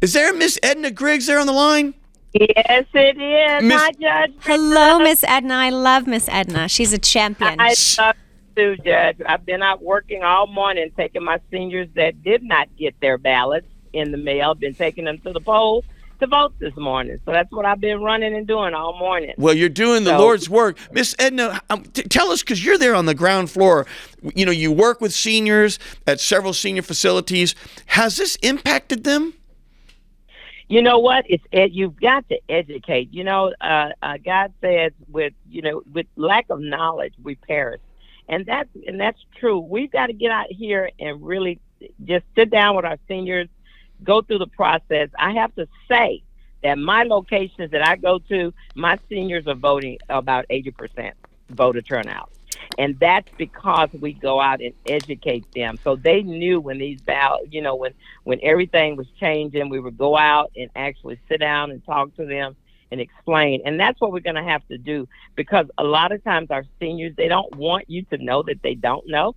[0.01, 1.93] is there a Miss Edna Griggs there on the line?
[2.33, 3.63] Yes, it is.
[3.63, 4.33] Miss- Hi, Judge.
[4.41, 5.53] Hello, Miss Edna.
[5.53, 6.67] I love Miss Edna.
[6.67, 7.57] She's a champion.
[7.59, 8.15] I love
[8.57, 9.17] you, Judge.
[9.23, 13.67] I've been out working all morning, taking my seniors that did not get their ballots
[13.93, 15.85] in the mail, been taking them to the polls
[16.19, 17.19] to vote this morning.
[17.25, 19.33] So that's what I've been running and doing all morning.
[19.37, 21.61] Well, you're doing the So- Lord's work, Miss Edna.
[21.69, 23.85] Um, t- tell us because you're there on the ground floor.
[24.35, 27.55] You know, you work with seniors at several senior facilities.
[27.87, 29.33] Has this impacted them?
[30.69, 31.25] You know what?
[31.27, 33.09] It's ed- you've got to educate.
[33.13, 37.81] You know, uh, uh, God says, with you know, with lack of knowledge, we perish,
[38.29, 39.59] and that's and that's true.
[39.59, 41.59] We've got to get out here and really
[42.05, 43.49] just sit down with our seniors,
[44.03, 45.09] go through the process.
[45.17, 46.23] I have to say
[46.63, 51.15] that my locations that I go to, my seniors are voting about eighty percent
[51.49, 52.29] voter turnout.
[52.77, 55.77] And that's because we go out and educate them.
[55.83, 59.97] So they knew when these ballots, you know, when when everything was changing, we would
[59.97, 62.55] go out and actually sit down and talk to them
[62.91, 63.61] and explain.
[63.65, 66.63] And that's what we're going to have to do because a lot of times our
[66.79, 69.35] seniors they don't want you to know that they don't know,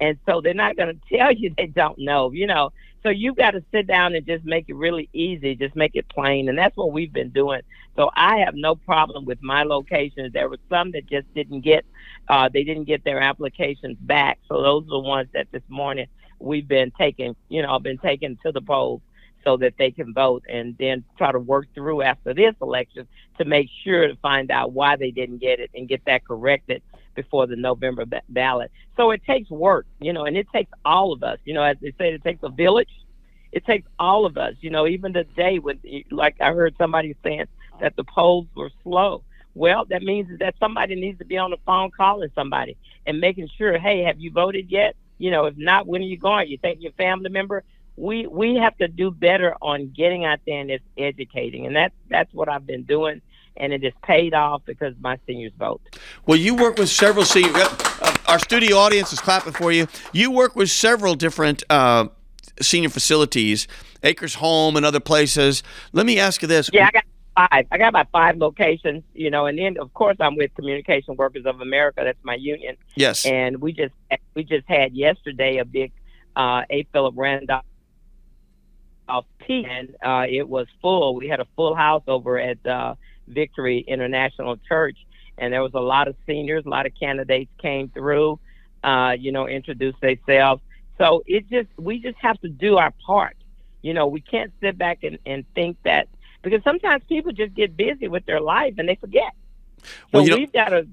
[0.00, 2.30] and so they're not going to tell you they don't know.
[2.32, 5.76] You know, so you've got to sit down and just make it really easy, just
[5.76, 7.60] make it plain, and that's what we've been doing.
[7.96, 10.32] So I have no problem with my locations.
[10.32, 11.84] There were some that just didn't get,
[12.28, 14.38] uh, they didn't get their applications back.
[14.48, 16.06] So those are the ones that this morning
[16.38, 19.00] we've been taking, you know, been taken to the polls
[19.44, 23.06] so that they can vote and then try to work through after this election
[23.38, 26.82] to make sure to find out why they didn't get it and get that corrected
[27.18, 28.70] before the November ba- ballot.
[28.96, 31.38] So it takes work, you know, and it takes all of us.
[31.44, 32.90] You know, as they say, it takes a village.
[33.50, 34.54] It takes all of us.
[34.60, 35.80] You know, even today, when
[36.12, 37.46] like I heard somebody saying
[37.80, 39.24] that the polls were slow.
[39.54, 43.48] Well, that means that somebody needs to be on the phone calling somebody and making
[43.58, 44.94] sure, hey, have you voted yet?
[45.18, 46.48] You know, if not, when are you going?
[46.48, 47.64] You think your family member?
[47.96, 52.32] We we have to do better on getting out there and educating, and that's that's
[52.32, 53.20] what I've been doing,
[53.58, 55.80] and it has paid off because my seniors vote.
[56.26, 57.52] Well, you work with several senior.
[57.54, 59.86] Uh, our studio audience is clapping for you.
[60.12, 62.08] You work with several different uh,
[62.60, 63.66] senior facilities,
[64.02, 65.62] Acres Home and other places.
[65.92, 66.70] Let me ask you this.
[66.72, 67.04] Yeah, I got
[67.50, 67.66] five.
[67.70, 71.46] I got about five locations, you know, and then of course I'm with Communication Workers
[71.46, 72.02] of America.
[72.04, 73.24] That's my union, Yes.
[73.26, 73.94] and we just
[74.34, 75.92] we just had yesterday a big
[76.36, 76.86] uh, A.
[76.92, 77.64] Philip Randolph
[79.46, 81.14] tea, and uh, it was full.
[81.16, 82.94] We had a full house over at uh,
[83.28, 84.98] Victory International Church,
[85.36, 88.38] and there was a lot of seniors, a lot of candidates came through,
[88.82, 90.62] uh, you know, introduced themselves.
[90.98, 93.36] So it just we just have to do our part.
[93.82, 96.08] You know, we can't sit back and, and think that
[96.42, 99.32] because sometimes people just get busy with their life and they forget.
[99.82, 100.86] So Well, you we've got to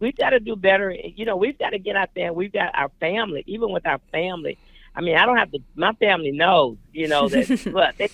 [0.00, 0.90] we've got to do better.
[0.90, 2.28] You know, we've got to get out there.
[2.28, 4.58] and We've got our family, even with our family.
[4.94, 5.58] I mean, I don't have to.
[5.74, 8.08] My family knows, you know, that but they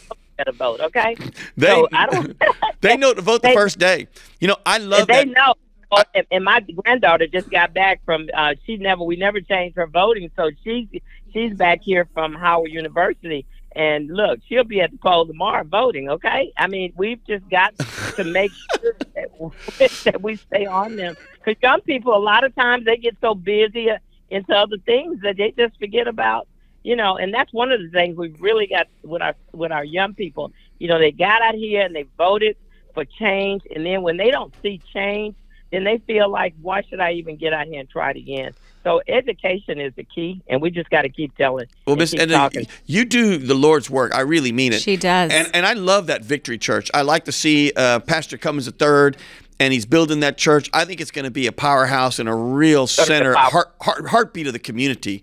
[0.44, 0.80] better vote.
[0.80, 1.16] Okay,
[1.56, 2.36] They so I don't.
[2.80, 4.08] they know to vote the They- first day.
[4.40, 5.28] You know, I love they that.
[5.28, 5.54] know.
[5.92, 8.28] Oh, and, and my granddaughter just got back from.
[8.34, 9.02] Uh, she never.
[9.02, 10.86] We never changed her voting, so she's
[11.32, 13.44] she's back here from Howard University.
[13.76, 16.08] And look, she'll be at the poll tomorrow voting.
[16.10, 17.76] Okay, I mean, we've just got
[18.16, 18.50] to make
[18.80, 22.96] sure that, that we stay on them because young people, a lot of times, they
[22.96, 23.98] get so busy uh,
[24.28, 26.46] into other things that they just forget about.
[26.82, 29.84] You know, and that's one of the things we really got with our with our
[29.84, 30.52] young people.
[30.78, 32.56] You know, they got out here and they voted
[32.94, 35.34] for change, and then when they don't see change,
[35.70, 38.54] then they feel like, why should I even get out here and try it again?
[38.82, 41.66] So education is the key, and we just got to keep telling.
[41.86, 42.66] Well, Miss keep Edna, talking.
[42.86, 44.14] you do the Lord's work.
[44.14, 44.80] I really mean it.
[44.80, 45.30] She does.
[45.30, 46.90] And and I love that Victory Church.
[46.94, 49.20] I like to see uh, Pastor Cummins III
[49.60, 50.70] and he's building that church.
[50.72, 54.08] I think it's going to be a powerhouse and a real center, power- heart, heart,
[54.08, 55.22] heartbeat of the community.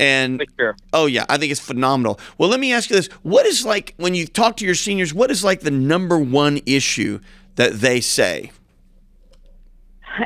[0.00, 0.76] And sure.
[0.94, 2.18] oh yeah, I think it's phenomenal.
[2.38, 5.12] Well, let me ask you this: What is like when you talk to your seniors?
[5.12, 7.20] What is like the number one issue
[7.56, 8.50] that they say?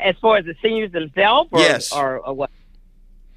[0.02, 1.92] as far as the seniors themselves or, Yes.
[1.92, 2.50] or, or what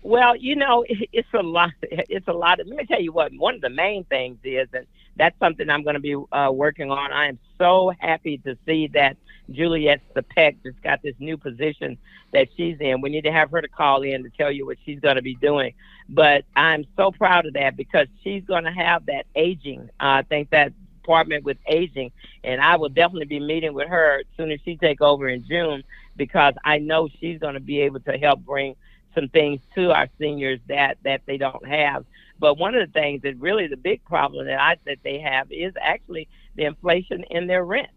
[0.01, 3.31] well you know it's a lot it's a lot of, let me tell you what
[3.33, 4.85] one of the main things is and
[5.17, 8.87] that's something i'm going to be uh, working on i am so happy to see
[8.87, 9.17] that
[9.51, 11.97] juliet Stipeche just got this new position
[12.33, 14.77] that she's in we need to have her to call in to tell you what
[14.85, 15.73] she's going to be doing
[16.09, 20.21] but i'm so proud of that because she's going to have that aging uh, i
[20.23, 22.11] think that department with aging
[22.43, 25.45] and i will definitely be meeting with her as soon as she take over in
[25.47, 25.83] june
[26.17, 28.75] because I know she's going to be able to help bring
[29.15, 32.05] some things to our seniors that that they don't have.
[32.39, 35.51] But one of the things that really the big problem that I that they have
[35.51, 37.89] is actually the inflation in their rent.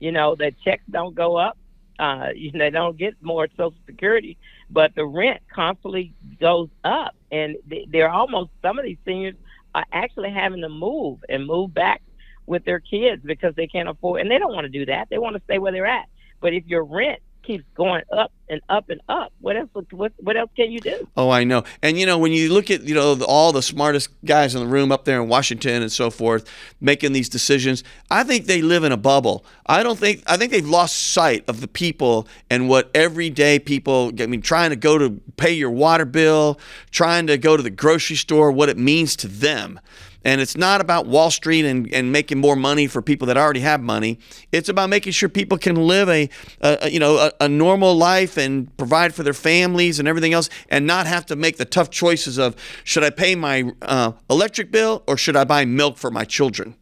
[0.00, 1.58] You know, the checks don't go up.
[1.98, 4.38] Uh, you know, they don't get more Social Security,
[4.70, 9.36] but the rent constantly goes up, and they- they're almost some of these seniors
[9.74, 12.02] are actually having to move and move back
[12.46, 15.08] with their kids because they can't afford, and they don't want to do that.
[15.10, 16.06] They want to stay where they're at.
[16.40, 19.68] But if your rent keeps going up and up and up, what else?
[19.90, 21.08] What, what else can you do?
[21.16, 21.64] Oh, I know.
[21.82, 24.66] And you know, when you look at you know all the smartest guys in the
[24.66, 26.48] room up there in Washington and so forth,
[26.80, 29.44] making these decisions, I think they live in a bubble.
[29.66, 34.10] I don't think I think they've lost sight of the people and what everyday people.
[34.18, 36.58] I mean, trying to go to pay your water bill,
[36.90, 39.80] trying to go to the grocery store, what it means to them.
[40.24, 43.60] And it's not about Wall Street and, and making more money for people that already
[43.60, 44.18] have money.
[44.52, 46.28] It's about making sure people can live a,
[46.60, 50.50] a you know a, a normal life and provide for their families and everything else,
[50.68, 54.70] and not have to make the tough choices of should I pay my uh, electric
[54.70, 56.76] bill or should I buy milk for my children.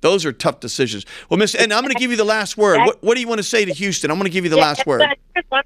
[0.00, 1.04] Those are tough decisions.
[1.28, 2.78] Well, Miss, and I'm going to give you the last word.
[2.78, 4.10] What, what do you want to say to Houston?
[4.10, 5.02] I'm going to give you the Yeah, last word.
[5.36, 5.62] Just one,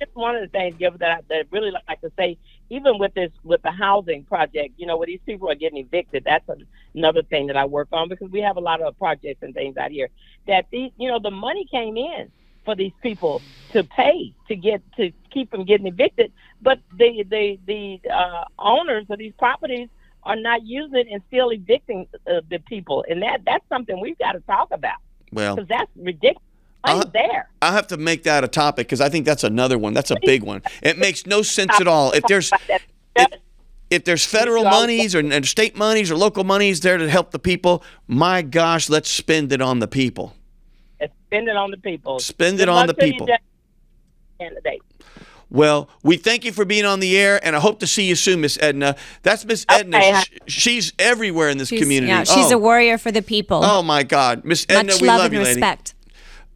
[0.00, 2.36] just one of the things, Gilbert, that I that I really like to say,
[2.70, 6.24] even with this, with the housing project, you know, where these people are getting evicted,
[6.24, 6.48] that's
[6.94, 9.76] another thing that I work on because we have a lot of projects and things
[9.76, 10.08] out here
[10.46, 12.30] that these, you know, the money came in
[12.64, 13.40] for these people
[13.72, 19.06] to pay to get to keep them getting evicted, but the the the uh, owners
[19.08, 19.88] of these properties
[20.24, 24.18] are not using it and still evicting uh, the people, and that that's something we've
[24.18, 24.98] got to talk about
[25.32, 26.42] Well, because that's ridiculous.
[26.86, 27.48] Money's Uh, there.
[27.60, 29.94] I'll have to make that a topic because I think that's another one.
[29.94, 30.62] That's a big one.
[30.82, 32.12] It makes no sense at all.
[32.12, 32.50] If there's
[33.16, 33.26] if,
[33.90, 37.38] if there's federal monies or and state monies or local monies there to help the
[37.38, 40.34] people, my gosh, let's spend it on the people.
[41.26, 42.18] Spend it on the people.
[42.20, 43.26] Spend it on the people.
[44.40, 44.82] Candidate.
[45.50, 48.14] Well, we thank you for being on the air, and I hope to see you
[48.16, 48.96] soon, Miss Edna.
[49.22, 49.96] That's Miss Edna.
[49.96, 50.20] Okay.
[50.20, 52.10] Sh- she's everywhere in this She's, community.
[52.12, 53.60] yeah, she's oh, a warrior for the people.
[53.64, 55.60] oh my God, Miss Edna, Much we love love and you, lady.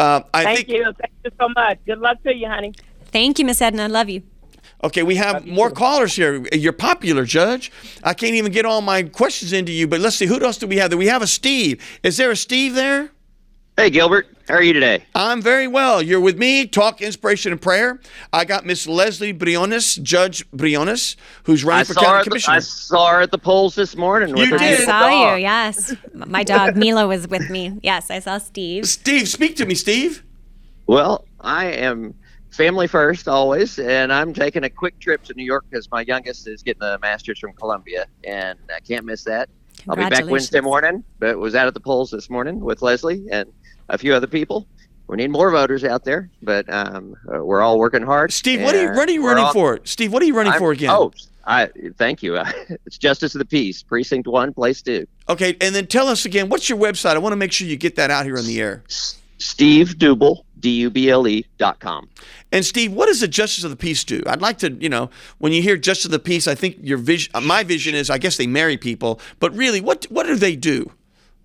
[0.03, 0.27] Respect.
[0.27, 0.85] Uh, I Thank think you.
[0.85, 1.79] Thank you so much.
[1.87, 2.73] Good luck to you, honey.
[3.07, 3.85] Thank you, Miss Edna.
[3.85, 4.23] I love you.
[4.85, 6.45] Okay, we have more callers here.
[6.53, 7.71] You're popular, Judge.
[8.03, 10.27] I can't even get all my questions into you, but let's see.
[10.27, 10.91] Who else do we have?
[10.91, 11.81] Do we have a Steve?
[12.03, 13.12] Is there a Steve there?
[13.83, 14.29] Hey, Gilbert.
[14.47, 15.05] How are you today?
[15.12, 16.01] I'm very well.
[16.01, 16.68] You're with me.
[16.68, 17.99] Talk inspiration and prayer.
[18.33, 22.57] I got Miss Lesley Briones, Judge Briones, who's running I for county at the, commissioner.
[22.59, 24.37] I saw her at the polls this morning.
[24.37, 24.83] You her did?
[24.83, 25.37] I saw dog.
[25.37, 25.42] you.
[25.42, 27.77] Yes, my dog Mila was with me.
[27.83, 28.87] Yes, I saw Steve.
[28.87, 30.23] Steve, speak to me, Steve.
[30.87, 32.14] Well, I am
[32.53, 36.47] family first always, and I'm taking a quick trip to New York because my youngest
[36.47, 39.49] is getting a master's from Columbia, and I can't miss that.
[39.88, 43.27] I'll be back Wednesday morning, but was out at the polls this morning with Lesley
[43.33, 43.53] and
[43.92, 44.66] a few other people.
[45.07, 48.33] We need more voters out there, but um, uh, we're all working hard.
[48.33, 49.78] Steve, what are you, and what are you running all- for?
[49.85, 50.90] Steve, what are you running I'm- for again?
[50.90, 51.12] Oh,
[51.44, 52.37] I thank you.
[52.87, 55.07] it's Justice of the Peace, Precinct One, Place Two.
[55.28, 57.14] Okay, and then tell us again, what's your website?
[57.14, 58.85] I want to make sure you get that out here on the air.
[59.38, 62.09] Steve Duble, D U B L E dot com.
[62.52, 64.22] And Steve, what does the Justice of the Peace do?
[64.26, 66.98] I'd like to, you know, when you hear Justice of the Peace, I think your
[66.98, 70.55] vision, my vision is, I guess they marry people, but really, what what do they
[70.55, 70.92] do?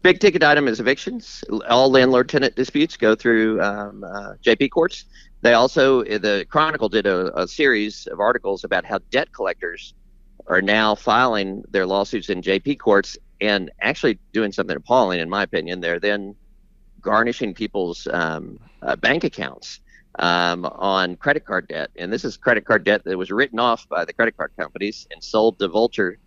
[0.03, 1.43] Big ticket item is evictions.
[1.69, 5.05] All landlord tenant disputes go through um, uh, JP courts.
[5.41, 9.93] They also, the Chronicle did a, a series of articles about how debt collectors
[10.47, 15.43] are now filing their lawsuits in JP courts and actually doing something appalling, in my
[15.43, 15.81] opinion.
[15.81, 16.35] They're then
[17.01, 19.79] garnishing people's um, uh, bank accounts
[20.19, 21.91] um, on credit card debt.
[21.95, 25.07] And this is credit card debt that was written off by the credit card companies
[25.11, 26.17] and sold to vulture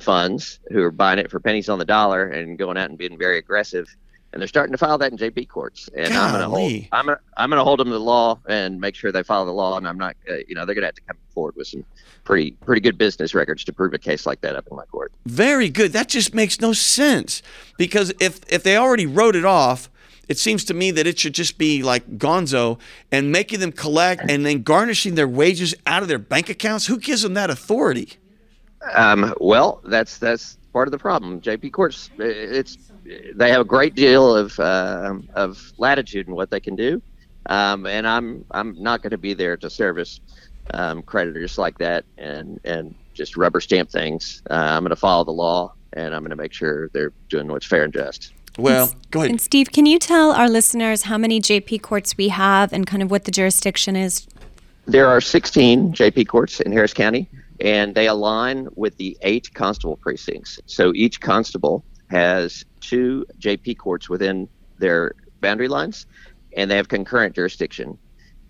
[0.00, 3.18] funds who are buying it for pennies on the dollar and going out and being
[3.18, 3.94] very aggressive.
[4.32, 5.88] And they're starting to file that in JP courts.
[5.94, 8.40] And I'm going to hold I'm to I'm going to hold them to the law
[8.48, 9.76] and make sure they follow the law.
[9.76, 11.84] And I'm not, uh, you know, they're going to have to come forward with some
[12.24, 15.12] pretty pretty good business records to prove a case like that up in my court.
[15.26, 15.92] Very good.
[15.92, 17.42] That just makes no sense
[17.78, 19.88] because if if they already wrote it off
[20.28, 22.78] it seems to me that it should just be like gonzo
[23.12, 26.86] and making them collect and then garnishing their wages out of their bank accounts.
[26.86, 28.14] Who gives them that authority?
[28.92, 31.40] Um, well, that's that's part of the problem.
[31.40, 32.78] JP Courts, it's
[33.34, 37.00] they have a great deal of uh, of latitude in what they can do,
[37.46, 40.20] um, and I'm I'm not going to be there to service
[40.72, 44.42] um, creditors like that and and just rubber stamp things.
[44.50, 47.48] Uh, I'm going to follow the law, and I'm going to make sure they're doing
[47.48, 48.32] what's fair and just.
[48.58, 49.30] Well, go ahead.
[49.30, 53.02] And Steve, can you tell our listeners how many JP courts we have and kind
[53.02, 54.26] of what the jurisdiction is?
[54.86, 57.28] There are 16 JP courts in Harris County,
[57.60, 60.58] and they align with the eight constable precincts.
[60.66, 64.48] So each constable has two JP courts within
[64.78, 66.06] their boundary lines,
[66.56, 67.98] and they have concurrent jurisdiction.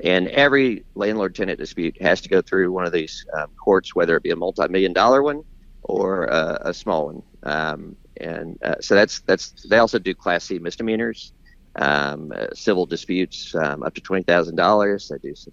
[0.02, 4.16] And every landlord tenant dispute has to go through one of these um, courts, whether
[4.16, 5.42] it be a multi million dollar one
[5.84, 7.22] or uh, a small one.
[7.44, 11.32] Um, and uh, so that's that's they also do class C misdemeanors,
[11.76, 15.09] um, uh, civil disputes um, up to twenty thousand dollars.
[15.11, 15.52] They do some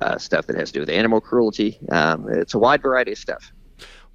[0.00, 1.78] uh, stuff that has to do with animal cruelty.
[1.90, 3.52] Um, it's a wide variety of stuff.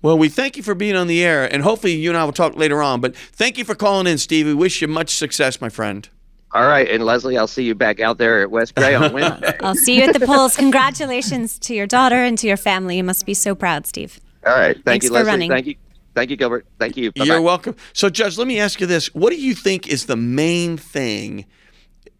[0.01, 2.31] Well, we thank you for being on the air, and hopefully you and I will
[2.31, 3.01] talk later on.
[3.01, 4.45] But thank you for calling in, Steve.
[4.45, 6.07] We wish you much success, my friend.
[6.53, 9.57] All right, and Lesley, I'll see you back out there at West Bay on Wednesday.
[9.63, 10.55] I'll see you at the polls.
[10.55, 12.97] Congratulations to your daughter and to your family.
[12.97, 14.19] You must be so proud, Steve.
[14.45, 15.31] All right, thank Thanks you, for Lesley.
[15.31, 15.49] running.
[15.49, 15.75] Thank you,
[16.15, 16.65] thank you, Gilbert.
[16.79, 17.11] Thank you.
[17.11, 17.25] Bye-bye.
[17.25, 17.75] You're welcome.
[17.93, 21.45] So, Judge, let me ask you this: What do you think is the main thing,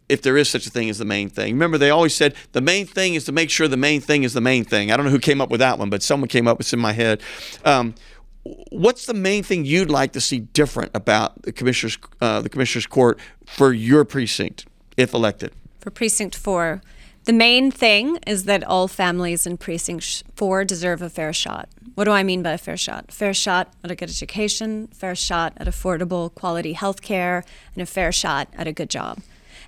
[0.09, 1.53] if there is such a thing as the main thing?
[1.53, 4.33] Remember, they always said the main thing is to make sure the main thing is
[4.33, 4.91] the main thing.
[4.91, 6.73] I don't know who came up with that one, but someone came up with it
[6.73, 7.21] in my head.
[7.65, 7.95] Um,
[8.69, 12.87] what's the main thing you'd like to see different about the commissioners, uh, the commissioners
[12.87, 15.53] court for your precinct, if elected?
[15.79, 16.81] For Precinct 4,
[17.25, 21.69] the main thing is that all families in Precinct 4 deserve a fair shot.
[21.95, 23.11] What do I mean by a fair shot?
[23.11, 27.43] Fair shot at a good education, fair shot at affordable quality health care,
[27.73, 29.19] and a fair shot at a good job.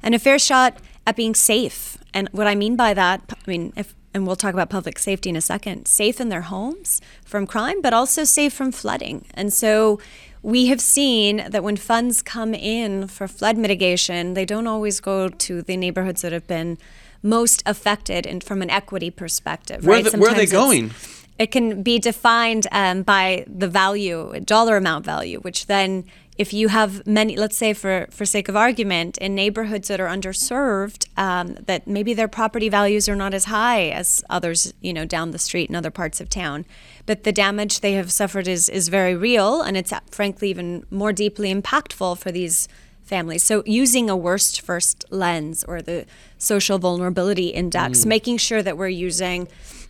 [0.02, 1.97] And a fair shot at being safe.
[2.14, 5.30] And what I mean by that, I mean, if and we'll talk about public safety
[5.30, 9.26] in a second, safe in their homes from crime, but also safe from flooding.
[9.36, 10.00] And so
[10.41, 15.30] we have seen that when funds come in for flood mitigation, they don't always go
[15.30, 16.78] to the neighborhoods that have been
[17.22, 19.86] most affected and from an equity perspective.
[19.86, 20.12] Where right?
[20.12, 20.91] the- where are they going?
[21.38, 26.04] It can be defined um, by the value, a dollar amount value, which then,
[26.39, 30.07] if you have many, let's say for for sake of argument, in neighborhoods that are
[30.07, 35.03] underserved, um, that maybe their property values are not as high as others, you know,
[35.03, 36.65] down the street in other parts of town,
[37.05, 41.11] but the damage they have suffered is is very real, and it's frankly even more
[41.11, 42.69] deeply impactful for these
[43.03, 43.43] families.
[43.43, 46.05] So using a worst first lens or the
[46.37, 49.49] social vulnerability index, making sure that we're using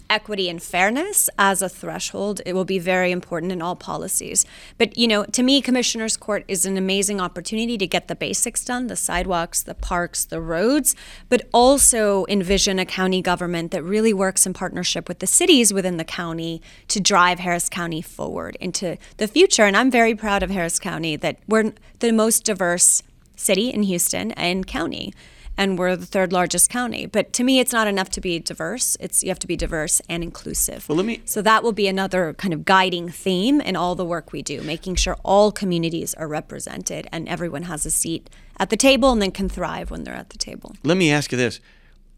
[0.09, 4.45] equity and fairness as a threshold it will be very important in all policies.
[4.77, 8.63] But you know to me commissioners court is an amazing opportunity to get the basics
[8.65, 10.95] done the sidewalks the parks the roads
[11.29, 15.97] but also envision a county government that really works in partnership with the cities within
[15.97, 19.63] the county to drive harris county forward into the future.
[19.63, 23.03] And i'm very proud of harris county that we're the most diverse
[23.35, 25.13] city in houston and county
[25.59, 27.05] and we're the third largest county.
[27.05, 28.95] But to me, it's not enough to be diverse.
[29.01, 30.87] It's you have to be diverse and inclusive.
[30.87, 34.05] Well, let me- So that will be another kind of guiding theme in all the
[34.05, 38.69] work we do, making sure all communities are represented and everyone has a seat at
[38.69, 40.75] the table and then can thrive when they're at the table.
[40.83, 41.59] Let me ask you this: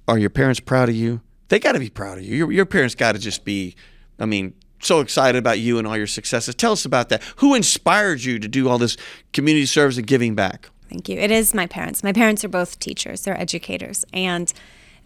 [0.07, 1.21] Are your parents proud of you?
[1.49, 2.35] They got to be proud of you.
[2.35, 3.75] Your, your parents got to just be,
[4.19, 6.55] I mean, so excited about you and all your successes.
[6.55, 7.21] Tell us about that.
[7.37, 8.97] Who inspired you to do all this
[9.33, 10.69] community service and giving back?
[10.91, 11.17] Thank you.
[11.17, 12.03] It is my parents.
[12.03, 14.03] My parents are both teachers, they're educators.
[14.11, 14.51] And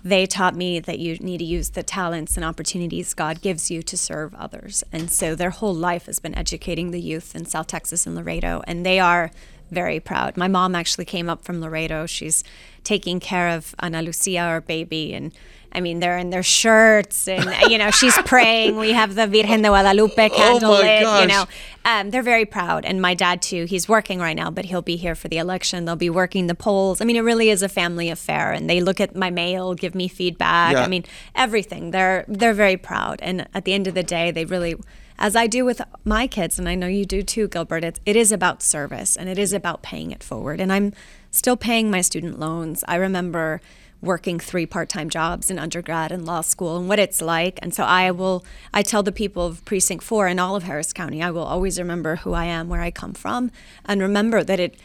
[0.04, 3.84] they taught me that you need to use the talents and opportunities God gives you
[3.84, 4.84] to serve others.
[4.92, 8.64] And so their whole life has been educating the youth in South Texas and Laredo.
[8.66, 9.30] And they are
[9.70, 10.38] very proud.
[10.38, 12.08] My mom actually came up from Laredo.
[12.08, 12.44] She's
[12.84, 15.14] taking care of Ana Lucia, our baby.
[15.14, 15.34] And
[15.76, 18.78] I mean, they're in their shirts and, you know, she's praying.
[18.78, 21.22] We have the Virgen de Guadalupe candle Oh my lit, gosh.
[21.22, 21.46] you know.
[21.84, 22.86] Um, they're very proud.
[22.86, 25.86] And my dad, too, he's working right now, but he'll be here for the election.
[25.86, 27.02] They'll be working the polls.
[27.02, 28.52] I mean, it really is a family affair.
[28.54, 30.74] And they look at my mail, give me feedback.
[30.74, 30.84] Yeah.
[30.84, 31.04] I mean,
[31.36, 31.92] everything.
[31.92, 33.20] They're they're very proud.
[33.22, 34.76] And at the end of the day, they really,
[35.20, 38.16] as I do with my kids, and I know you do too, Gilbert, it, it
[38.16, 40.60] is about service and it is about paying it forward.
[40.60, 40.94] And I'm
[41.30, 42.84] still paying my student loans.
[42.88, 43.62] I remember
[44.02, 47.84] working three part-time jobs in undergrad and law school and what it's like and so
[47.84, 51.32] i will i tell the people of precinct 4 in all of harris county i
[51.32, 53.52] will always remember who i am where i come from
[53.86, 54.76] and remember that it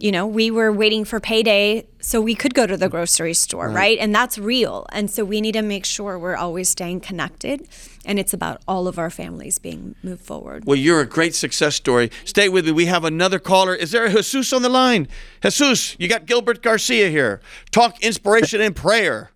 [0.00, 3.68] you know, we were waiting for payday so we could go to the grocery store,
[3.68, 3.98] right?
[3.98, 4.86] And that's real.
[4.92, 7.68] And so we need to make sure we're always staying connected.
[8.10, 10.64] And it's about all of our families being moved forward.
[10.64, 12.10] Well, you're a great success story.
[12.24, 12.72] Stay with me.
[12.72, 13.72] We have another caller.
[13.72, 15.06] Is there a Jesus on the line?
[15.44, 17.40] Jesus, you got Gilbert Garcia here.
[17.70, 19.30] Talk inspiration and prayer.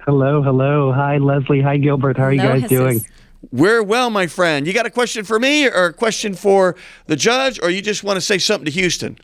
[0.00, 0.92] Hello, hello.
[0.92, 1.62] Hi, Lesley.
[1.62, 2.18] Hi, Gilbert.
[2.18, 2.78] How are you guys Jesus.
[2.78, 3.00] doing?
[3.50, 4.66] We're well, my friend.
[4.66, 8.04] You got a question for me or a question for the judge, or you just
[8.04, 9.16] want to say something to Houston?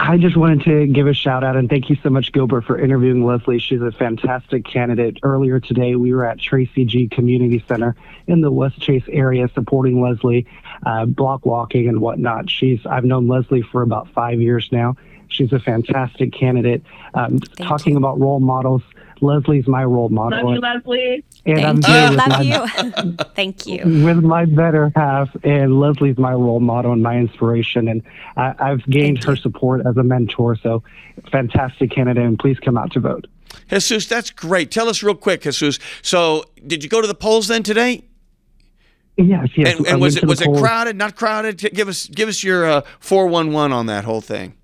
[0.00, 2.78] I just wanted to give a shout out and thank you so much, Gilbert, for
[2.78, 3.58] interviewing Lesley.
[3.58, 5.18] She's a fantastic candidate.
[5.24, 7.96] Earlier today, we were at Tracy Gee Community Center
[8.28, 10.46] in the Westchase area supporting Lesley,
[10.86, 12.48] uh, block walking and whatnot.
[12.48, 14.94] She's I've known Lesley for about five years now.
[15.28, 16.82] She's a fantastic candidate.
[17.14, 18.82] Um, talking about role models,
[19.20, 20.44] Lesley's my role model.
[20.44, 21.24] Love you, Lesley.
[21.46, 22.10] and I'm Thank here you.
[22.10, 23.16] with Love my you.
[23.34, 24.04] Thank you.
[24.04, 28.02] with my better half, and Lesley's my role model and my inspiration, and
[28.36, 29.42] I, I've gained Thank her you.
[29.42, 30.56] support as a mentor.
[30.56, 30.82] So,
[31.30, 33.26] fantastic candidate, and please come out to vote.
[33.70, 34.70] Jesus, that's great.
[34.70, 35.78] Tell us real quick, Jesus.
[36.02, 38.04] So, did you go to the polls then today?
[39.16, 39.76] Yes, yes.
[39.76, 40.96] And, and was it the was it crowded?
[40.96, 41.58] Not crowded?
[41.58, 44.54] Give us give us your uh, four one one on that whole thing.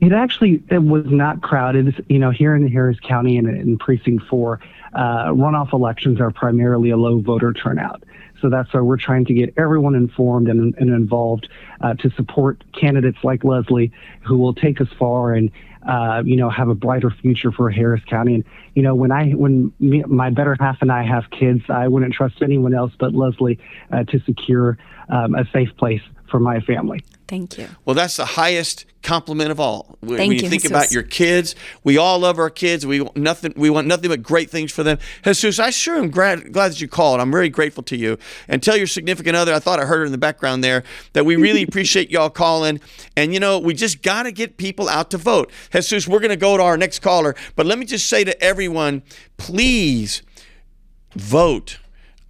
[0.00, 2.04] It actually it was not crowded.
[2.08, 4.60] You know, here in Harris County and in Precinct Four,
[4.94, 8.02] uh, runoff elections are primarily a low voter turnout.
[8.40, 11.48] So that's why we're trying to get everyone informed and, and involved
[11.82, 13.92] uh, to support candidates like Lesley,
[14.22, 15.50] who will take us far and
[15.86, 18.36] uh, you know have a brighter future for Harris County.
[18.36, 18.44] And
[18.74, 22.14] you know, when I when me, my better half and I have kids, I wouldn't
[22.14, 23.58] trust anyone else but Lesley
[23.92, 24.78] uh, to secure
[25.10, 27.02] um, a safe place for my family.
[27.28, 27.68] Thank you.
[27.84, 29.96] Well, that's the highest compliment of all.
[30.00, 30.70] When Thank when you you, think Jesus.
[30.70, 31.54] about your kids,
[31.84, 32.86] we all love our kids.
[32.86, 33.52] We want nothing.
[33.56, 34.98] We want nothing but great things for them.
[35.24, 37.20] Jesus, I sure am glad, glad that you called.
[37.20, 38.18] I'm very grateful to you.
[38.48, 39.54] And tell your significant other.
[39.54, 42.80] I thought I heard her in the background there that we really appreciate y'all calling.
[43.16, 45.50] And you know, we just got to get people out to vote.
[45.72, 47.34] Jesus, we're going to go to our next caller.
[47.56, 49.02] But let me just say to everyone,
[49.36, 50.22] please
[51.14, 51.78] vote.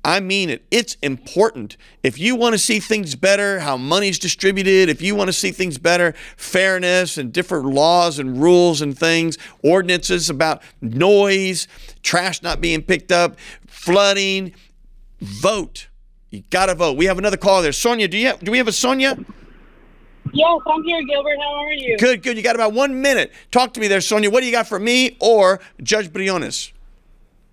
[0.05, 0.65] I mean it.
[0.71, 1.77] It's important.
[2.03, 5.51] If you want to see things better, how money's distributed, if you want to see
[5.51, 11.69] things better, fairness and different laws and rules and things, ordinances about noise,
[12.03, 13.37] trash not being picked up,
[13.67, 14.55] flooding,
[15.21, 15.89] vote.
[16.31, 16.97] You got to vote.
[16.97, 17.73] We have another call there.
[17.73, 19.19] Sonia, do you have, do we have a Sonia?
[20.33, 21.37] Yes, I'm here, Gilbert.
[21.43, 21.99] How are you?
[21.99, 22.37] Good, good.
[22.37, 23.33] You got about one minute.
[23.51, 24.31] Talk to me there, Sonia.
[24.31, 26.73] What do you got for me or Judge Briones?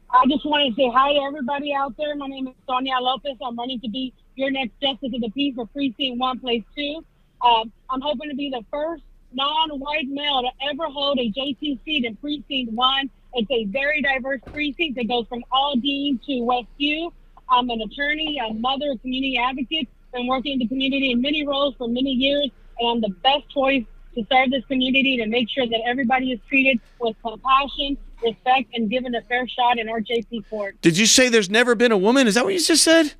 [0.09, 2.15] I just want to say hi to everybody out there.
[2.15, 3.35] My name is Sonia Lopez.
[3.45, 7.03] I'm running to be your next justice of the peace for precinct one, place two.
[7.41, 9.03] Um, I'm hoping to be the first
[9.33, 13.09] non-white male to ever hold a JP seat in precinct one.
[13.33, 17.11] It's a very diverse precinct that goes from Aldine to Westview.
[17.49, 19.89] I'm an attorney, a mother, a community advocate.
[20.13, 22.49] Been working in the community in many roles for many years,
[22.79, 23.83] and I'm the best choice
[24.15, 28.89] to serve this community to make sure that everybody is treated with compassion, respect, and
[28.89, 30.81] given a fair shot in our JP court.
[30.81, 32.27] Did you say there's never been a woman?
[32.27, 33.13] Is that what you just said?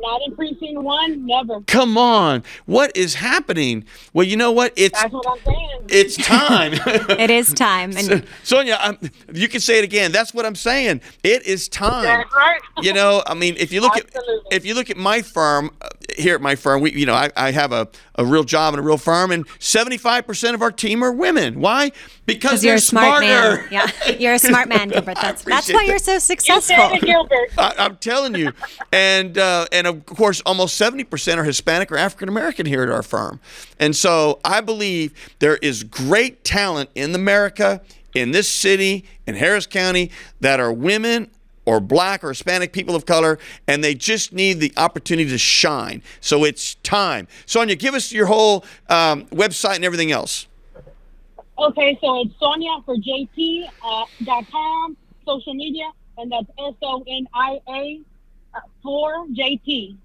[0.00, 1.60] Not in precinct one, never.
[1.60, 2.42] Come on.
[2.66, 3.84] What is happening?
[4.12, 4.72] Well, you know what?
[4.74, 5.68] It's That's what I'm saying.
[5.88, 6.72] it's time.
[7.22, 7.96] It is time.
[7.96, 8.98] And Sonia, I'm,
[9.32, 10.10] you can say it again.
[10.10, 11.02] That's what I'm saying.
[11.22, 12.02] It is time.
[12.02, 12.60] That's right.
[12.80, 14.46] You know, I mean, if you look Absolutely.
[14.50, 17.14] at if you look at my firm uh, here at my firm, we you know
[17.14, 17.86] I, I have a,
[18.16, 21.60] a real job and a real firm, and 75 percent of our team are women.
[21.60, 21.92] Why?
[22.34, 23.62] Because because they're you're a smart smarter.
[23.62, 23.68] man.
[23.70, 25.16] Yeah, you're a smart man, Gilbert.
[25.20, 25.86] That's that's why that.
[25.88, 26.62] you're so You successful.
[26.76, 27.48] said it, Gilbert.
[27.58, 28.52] I, I'm telling you,
[28.92, 32.88] and uh, and of course, almost seventy percent are Hispanic or African American here at
[32.90, 33.40] our firm,
[33.78, 37.80] and so I believe there is great talent in America,
[38.14, 40.10] in this city, in Harris County,
[40.40, 41.30] that are women
[41.64, 46.02] or black or Hispanic people of color, and they just need the opportunity to shine.
[46.20, 47.28] So it's time.
[47.46, 50.48] Sonia, give us your whole um, website and everything else.
[51.62, 55.84] Okay, so it's Sonia for JP uh, dot com, social media,
[56.18, 58.00] and that's S O N I A
[58.54, 59.96] uh, for JP.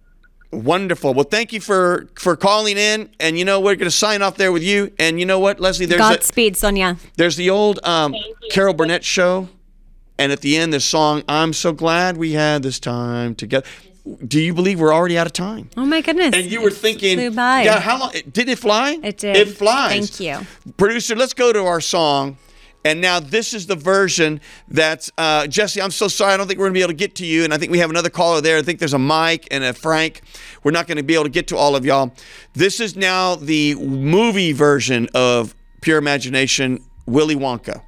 [0.52, 1.16] Wonderful.
[1.16, 4.38] Well, thank you for for calling in, and you know we're going to sign off
[4.38, 4.94] there with you.
[5.00, 6.98] And you know what, Lesley, there's a, Godspeed, Sonia.
[7.16, 8.14] There's the old um,
[8.52, 9.50] Carol Burnett show,
[10.20, 13.66] and at the end, the song "I'm so glad we had this time together."
[14.26, 15.70] Do you believe we're already out of time?
[15.76, 16.34] Oh my goodness.
[16.36, 17.64] And you were thinking, flew by.
[17.64, 18.12] yeah, how long?
[18.32, 18.98] Did it fly?
[19.04, 19.36] It did.
[19.36, 20.10] It flies.
[20.18, 20.74] Thank you.
[20.78, 21.16] producer.
[21.16, 22.38] Let's go to our song.
[22.86, 24.40] And now this is the version
[24.70, 25.82] that uh, Jesse.
[25.82, 26.34] I'm so sorry.
[26.34, 27.44] I don't think we're gonna be able to get to you.
[27.44, 28.58] And I think we have another caller there.
[28.58, 30.22] I think there's a Mike and a Frank.
[30.64, 32.14] We're not gonna be able to get to all of y'all.
[32.54, 37.82] This is now the movie version of Pure Imagination, Willy Wonka.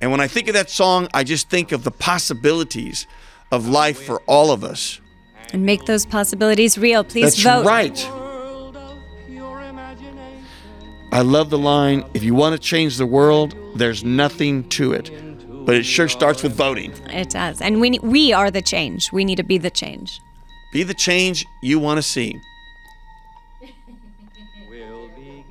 [0.00, 3.06] And when I think of that song, I just think of the possibilities
[3.50, 5.00] of life for all of us.
[5.52, 7.04] And make those possibilities real.
[7.04, 7.66] Please That's vote.
[7.66, 7.96] right.
[11.12, 15.10] I love the line if you want to change the world, there's nothing to it.
[15.64, 16.92] But it sure starts with voting.
[17.08, 17.60] It does.
[17.60, 19.10] And we, we are the change.
[19.12, 20.20] We need to be the change.
[20.72, 22.38] Be the change you want to see.
[24.68, 25.44] We'll begin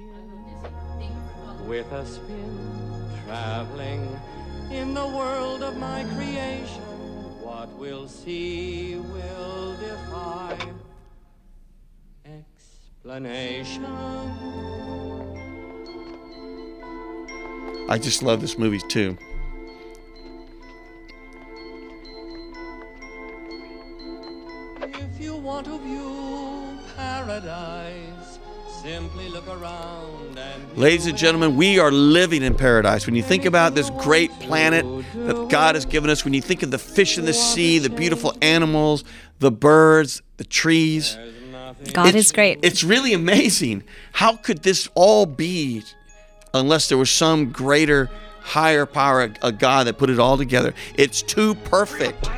[1.68, 4.05] with a spin, traveling
[7.86, 10.58] We'll see will defy
[12.26, 13.86] explanation.
[17.88, 19.16] I just love this movie too.
[24.82, 28.15] If you want to view paradise,
[30.76, 33.08] Ladies and gentlemen, we are living in paradise.
[33.08, 36.62] When you think about this great planet that God has given us, when you think
[36.62, 39.04] of the fish in the sea, the beautiful animals,
[39.40, 41.18] the birds, the trees,
[41.94, 42.60] God it's- is great.
[42.62, 43.84] It's really amazing.
[44.12, 45.84] How could this all be
[46.54, 48.12] unless there was some greater,
[48.42, 50.76] higher power, a, a God that put it all together?
[50.96, 52.30] It's too perfect.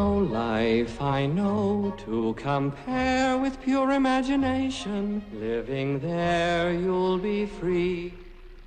[0.00, 5.22] No life I know to compare with pure imagination.
[5.34, 8.14] Living there, you'll be free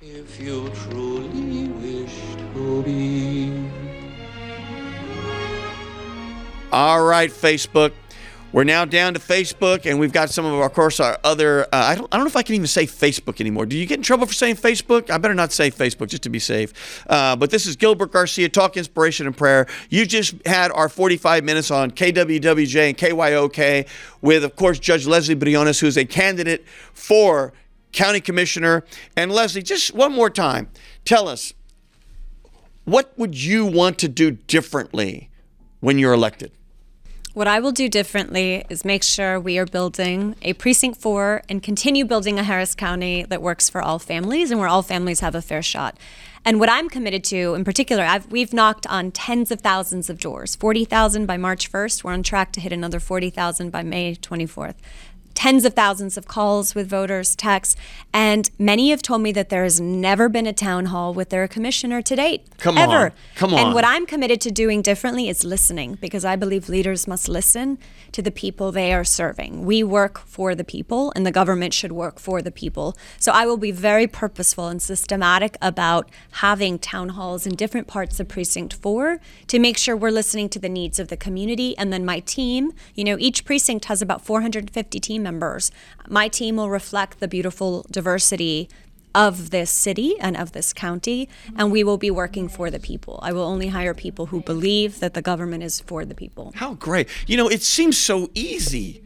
[0.00, 3.00] if you truly wish to be.
[6.70, 7.92] All right, Facebook.
[8.54, 11.64] We're now down to Facebook, and we've got some of, our, of course, our other.
[11.64, 12.06] Uh, I don't.
[12.14, 13.66] I don't know if I can even say Facebook anymore.
[13.66, 15.10] Do you get in trouble for saying Facebook?
[15.10, 17.02] I better not say Facebook just to be safe.
[17.10, 19.66] Uh, but this is Gilbert Garcia, Talk Inspiration and Prayer.
[19.90, 23.88] You just had our 45 minutes on KWWJ and KYOK
[24.20, 27.52] with, of course, Judge Lesley Briones, who's a candidate for
[27.90, 28.84] county commissioner.
[29.16, 30.70] And Lesley, just one more time,
[31.04, 31.54] tell us
[32.84, 35.28] what would you want to do differently
[35.80, 36.52] when you're elected?
[37.34, 41.60] What I will do differently is make sure we are building a precinct four and
[41.60, 45.34] continue building a Harris County that works for all families and where all families have
[45.34, 45.98] a fair shot.
[46.44, 50.20] And what I'm committed to, in particular, I've, we've knocked on tens of thousands of
[50.20, 50.54] doors.
[50.54, 52.04] 40,000 by March 1st.
[52.04, 54.76] We're on track to hit another 40,000 by May 24th.
[55.34, 57.76] Tens of thousands of calls with voters, texts,
[58.12, 61.46] and many have told me that there has never been a town hall with their
[61.48, 62.46] commissioner to date.
[62.58, 62.92] Come ever.
[62.92, 63.12] on.
[63.34, 63.60] Come on.
[63.60, 67.78] And what I'm committed to doing differently is listening because I believe leaders must listen
[68.12, 69.64] to the people they are serving.
[69.64, 72.96] We work for the people and the government should work for the people.
[73.18, 78.20] So I will be very purposeful and systematic about having town halls in different parts
[78.20, 79.18] of precinct 4
[79.48, 82.72] to make sure we're listening to the needs of the community and then my team,
[82.94, 85.72] you know, each precinct has about 450 team members.
[86.08, 88.68] My team will reflect the beautiful diversity
[89.14, 93.18] of this city and of this county, and we will be working for the people.
[93.22, 96.52] I will only hire people who believe that the government is for the people.
[96.56, 97.08] How great.
[97.26, 99.04] You know, it seems so easy,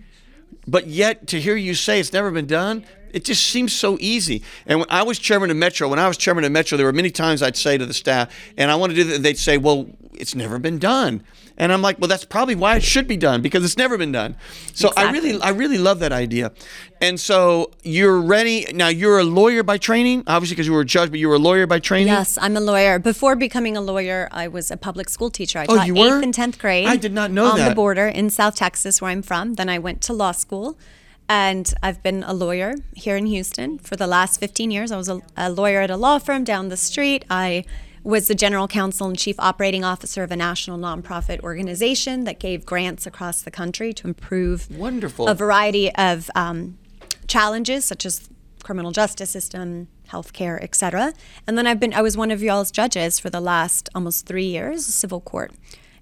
[0.67, 4.43] but yet to hear you say it's never been done, it just seems so easy.
[4.67, 6.93] And when I was chairman of Metro, when I was chairman of Metro, there were
[6.93, 9.59] many times I'd say to the staff, and I want to do that, they'd say,
[9.59, 11.23] well, it's never been done.
[11.61, 14.13] And I'm like, well, that's probably why it should be done because it's never been
[14.13, 14.37] done.
[14.75, 16.53] So I really, I really love that idea.
[17.01, 18.89] And so you're ready now.
[18.89, 21.39] You're a lawyer by training, obviously because you were a judge, but you were a
[21.41, 22.07] lawyer by training.
[22.09, 22.99] Yes, I'm a lawyer.
[23.01, 25.59] Before becoming a lawyer, I was a public school teacher.
[25.59, 26.17] I Oh, taught you were?
[26.19, 26.87] eighth and tenth grade.
[26.87, 27.69] I did not know on that.
[27.71, 29.55] the border in South Texas, where I'm from.
[29.55, 30.79] Then I went to law school,
[31.29, 34.93] and I've been a lawyer here in Houston for the last 15 years.
[34.93, 37.25] I was a, a lawyer at a law firm down the street.
[37.29, 37.65] I
[38.09, 42.65] was the general counsel and chief operating officer of a national nonprofit organization that gave
[42.65, 45.29] grants across the country to improve Wonderful.
[45.29, 46.79] a variety of um,
[47.27, 48.31] challenges such as
[48.63, 51.13] criminal justice system, healthcare, etc.
[51.47, 54.47] And then I've been I was one of y'all's judges for the last almost three
[54.47, 55.53] years, civil court.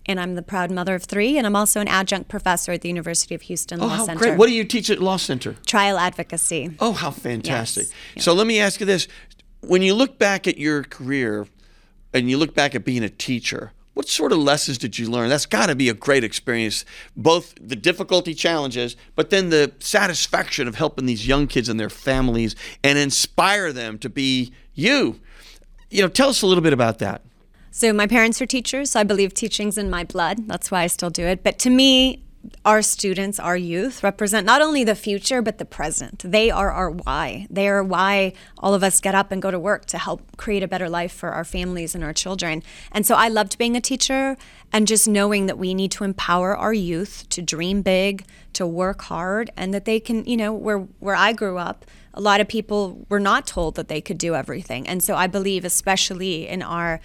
[0.09, 2.89] And I'm the proud mother of three, and I'm also an adjunct professor at the
[2.89, 4.19] University of Houston Oh, Law how Center.
[4.21, 4.39] great.
[4.39, 5.57] What do you teach at Law Center?
[5.67, 6.71] Trial advocacy.
[6.79, 7.89] Oh, how fantastic.
[8.15, 8.25] Yes.
[8.25, 9.09] So let me ask you this.
[9.63, 11.49] When you look back at your career
[12.13, 15.31] and you look back at being a teacher, what sort of lessons did you learn?
[15.31, 16.85] That's got to be a great experience,
[17.17, 21.89] both the difficulty challenges, but then the satisfaction of helping these young kids and their
[21.89, 22.55] families
[22.85, 25.19] and inspire them to be you.
[25.89, 27.23] You know, tell us a little bit about that.
[27.71, 30.47] So my parents are teachers, so I believe teaching's in my blood.
[30.47, 31.43] That's why I still do it.
[31.43, 32.23] But to me,
[32.65, 36.23] our students, our youth, represent not only the future but the present.
[36.25, 37.47] They are our why.
[37.51, 40.63] They are why all of us get up and go to work to help create
[40.63, 42.63] a better life for our families and our children.
[42.93, 44.37] And so I loved being a teacher
[44.73, 48.25] and just knowing that we need to empower our youth to dream big,
[48.55, 51.85] to work hard, and that they can, you know, where where I grew up,
[52.15, 54.89] a lot of people were not told that they could do everything.
[54.89, 57.01] And so I believe especially in our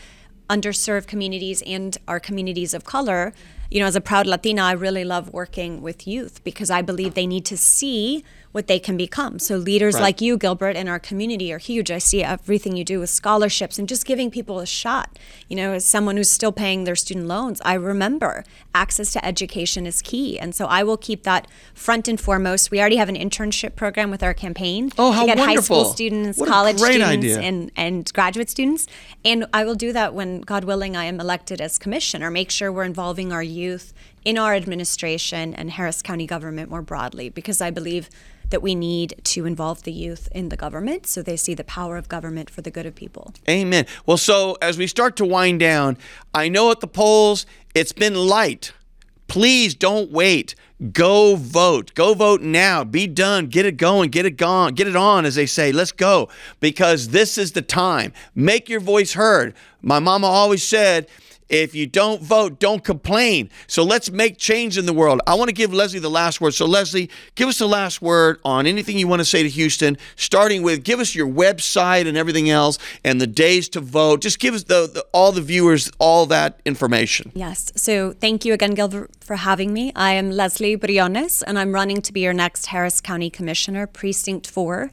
[0.49, 3.33] underserved communities and our communities of color.
[3.71, 7.13] You know, as a proud Latina, I really love working with youth because I believe
[7.13, 9.39] they need to see what they can become.
[9.39, 10.01] So leaders Right.
[10.01, 11.89] like you, Gilbert, in our community are huge.
[11.91, 15.17] I see everything you do with scholarships and just giving people a shot.
[15.47, 18.43] You know, as someone who's still paying their student loans, I remember
[18.75, 20.37] access to education is key.
[20.39, 22.71] And so I will keep that front and foremost.
[22.71, 25.77] We already have an internship program with our campaign Oh, how to get high school
[25.77, 25.85] wonderful.
[25.93, 27.39] students, What college students, idea.
[27.39, 28.87] and, and graduate students.
[29.23, 32.29] And I will do that when, God willing, I am elected as commissioner.
[32.29, 33.93] Make sure we're involving our youth
[34.23, 38.09] in our administration and Harris County government more broadly, because I believe
[38.51, 41.97] that we need to involve the youth in the government so they see the power
[41.97, 43.33] of government for the good of people.
[43.49, 43.85] Amen.
[44.05, 45.97] Well, so as we start to wind down,
[46.33, 48.73] I know at the polls it's been light.
[49.27, 50.55] Please don't wait.
[50.91, 51.93] Go vote.
[51.93, 52.83] Go vote now.
[52.83, 53.47] Be done.
[53.47, 54.09] Get it going.
[54.09, 54.73] Get it gone.
[54.73, 55.71] Get it on, as they say.
[55.71, 56.27] Let's go.
[56.59, 58.11] Because this is the time.
[58.35, 59.53] Make your voice heard.
[59.81, 61.07] My mama always said,
[61.51, 63.49] if you don't vote, don't complain.
[63.67, 65.21] So let's make change in the world.
[65.27, 66.53] I want to give Lesley the last word.
[66.53, 69.97] So, Lesley, give us the last word on anything you want to say to Houston,
[70.15, 74.21] starting with give us your website and everything else and the days to vote.
[74.21, 77.31] Just give us the, the all the viewers all that information.
[77.35, 77.71] Yes.
[77.75, 79.91] So thank you again, Gilbert, for having me.
[79.95, 84.47] I am Lesley Briones, and I'm running to be your next Harris County Commissioner, Precinct
[84.49, 84.89] 4.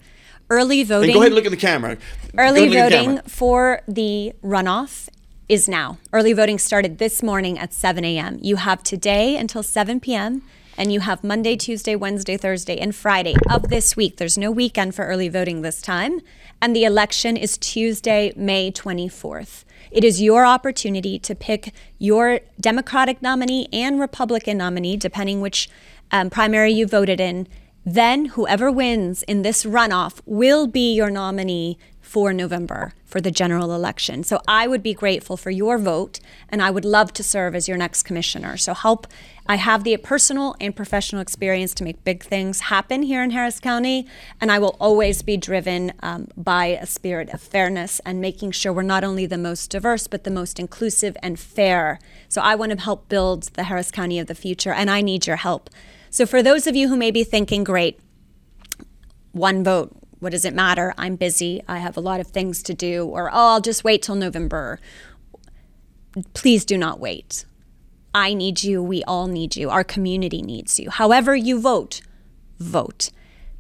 [0.51, 1.13] Early And voting.
[1.13, 1.99] go ahead and look at the camera.
[2.37, 3.29] Early ahead and look at the voting camera.
[3.29, 5.09] for the runoff
[5.49, 5.97] is now.
[6.13, 8.39] Early voting started this morning at 7 a.m.
[8.43, 10.43] You have today until 7 p.m.,
[10.77, 14.17] and you have Monday, Tuesday, Wednesday, Thursday, and Friday of this week.
[14.17, 16.21] There's no weekend for early voting this time.
[16.63, 19.65] And the election is Tuesday, May 24th.
[19.91, 25.69] It is your opportunity to pick your Democratic nominee and Republican nominee, depending which
[26.13, 27.49] um, primary you voted in.
[27.85, 31.79] Then, whoever wins in this runoff will be your nominee
[32.09, 34.25] for November for the general election.
[34.25, 37.69] So I would be grateful for your vote and I would love to serve as
[37.69, 38.57] your next commissioner.
[38.57, 39.07] So help
[39.47, 43.61] I have the personal and professional experience to make big things happen here in Harris
[43.61, 44.07] County
[44.41, 48.73] and I will always be driven um, by a spirit of fairness and making sure
[48.73, 51.99] we're not only the most diverse but the most inclusive and fair.
[52.31, 55.27] So I want to help build the Harris County of the future and I need
[55.27, 55.69] your help.
[56.09, 58.01] So for those of you who may be thinking great
[59.33, 59.95] one vote.
[60.21, 60.95] What does it matter?
[60.99, 61.63] I'm busy.
[61.69, 63.05] I have a lot of things to do.
[63.05, 64.81] Or, oh, I'll just wait till November.
[66.35, 67.45] Please do not wait.
[68.15, 68.83] I need you.
[68.83, 69.71] We all need you.
[69.71, 70.91] Our community needs you.
[70.91, 72.01] However, you vote,
[72.59, 73.11] vote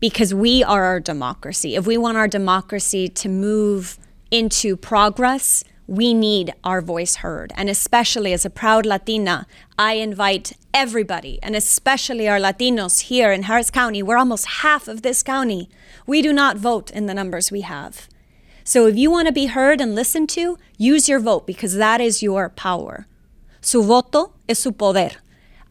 [0.00, 1.76] because we are our democracy.
[1.76, 3.98] If we want our democracy to move
[4.30, 7.50] into progress, we need our voice heard.
[7.56, 9.46] And especially as a proud Latina,
[9.78, 14.02] I invite everybody, and especially our Latinos here in Harris County.
[14.02, 15.70] We're almost half of this county.
[16.06, 18.06] We do not vote in the numbers we have.
[18.64, 22.02] So if you want to be heard and listened to, use your vote because that
[22.02, 23.06] is your power.
[23.62, 25.12] Su voto es su poder.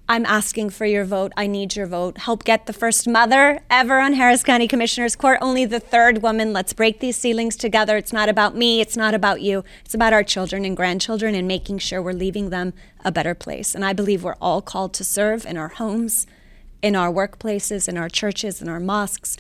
[0.10, 1.34] I'm asking for your vote.
[1.36, 2.20] I need your vote.
[2.20, 6.54] Help get the first mother ever on Harris County Commissioners Court, only the third woman.
[6.54, 7.98] Let's break these ceilings together.
[7.98, 9.66] It's not about me, it's not about you.
[9.84, 13.76] It's about our children and grandchildren and making sure we're leaving them a better place.
[13.76, 16.26] And I believe we're all called to serve in our homes,
[16.82, 19.36] in our workplaces, in our churches, in our mosques,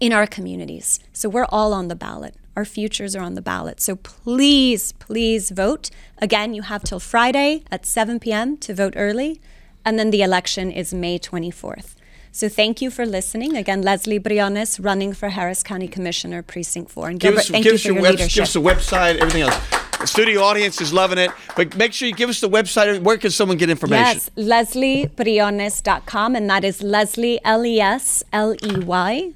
[0.00, 0.98] in our communities.
[1.12, 2.34] So we're all on the ballot.
[2.56, 3.80] Our futures are on the ballot.
[3.82, 5.90] So please, please vote.
[6.16, 8.56] Again, you have till Friday at 7 p.m.
[8.56, 9.42] to vote early.
[9.88, 11.94] And then the election is May 24th.
[12.30, 13.56] So thank you for listening.
[13.56, 17.08] Again, Lesley Briones, running for Harris County Commissioner, Precinct 4.
[17.08, 18.34] And Give Gilbert, us, thank give you us for your, your web, leadership.
[18.34, 19.56] give us the website, everything else.
[19.98, 23.00] The studio audience is loving it, but make sure you give us the website.
[23.02, 24.20] Where can someone get information?
[24.36, 29.32] Yes, lesleybriones.com, and that is Lesley, L E S L E Y,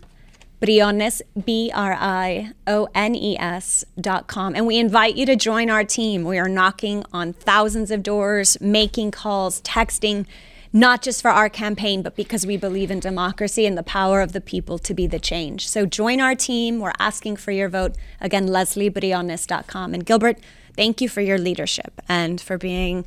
[0.62, 4.54] Briones, B R I O N E S dot com.
[4.54, 6.22] And we invite you to join our team.
[6.22, 10.24] We are knocking on thousands of doors, making calls, texting,
[10.72, 14.32] not just for our campaign, but because we believe in democracy and the power of
[14.32, 15.68] the people to be the change.
[15.68, 16.78] So join our team.
[16.78, 17.96] We're asking for your vote.
[18.20, 19.94] Again, lesleybriones.com.
[19.94, 20.38] And Gilbert,
[20.76, 23.04] thank you for your leadership and for being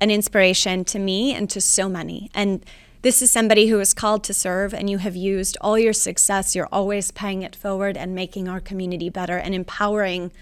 [0.00, 2.30] an inspiration to me and to so many.
[2.34, 2.64] And
[3.02, 6.56] this is somebody who is called to serve, and you have used all your success.
[6.56, 10.32] You're always paying it forward and making our community better and empowering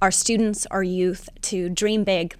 [0.00, 2.34] our students, our youth to dream big.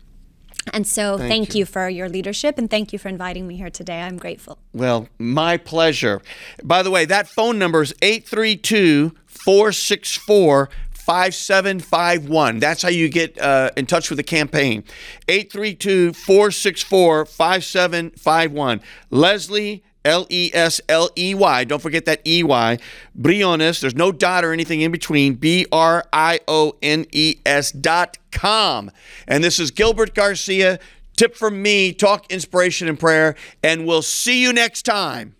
[0.73, 1.61] And so, Thank thank, you.
[1.61, 1.65] you.
[1.65, 4.01] for your leadership and thank you for inviting me here today.
[4.01, 4.59] I'm grateful.
[4.73, 6.23] Well, my pleasure.
[6.63, 10.69] By the way, that phone number is 832 464
[11.05, 12.61] 5751.
[12.61, 14.85] That's how you get uh, in touch with the campaign.
[15.29, 18.81] 832 464 5751.
[19.11, 21.65] Lesley L E S L E Y.
[21.65, 22.79] Don't forget that E Y.
[23.15, 23.81] Briones.
[23.81, 25.35] There's no dot or anything in between.
[25.35, 28.91] B R I O N E S dot com.
[29.27, 30.79] And this is Gilbert Garcia.
[31.17, 35.35] Tip from me, talk inspiration and prayer, and we'll see you next time.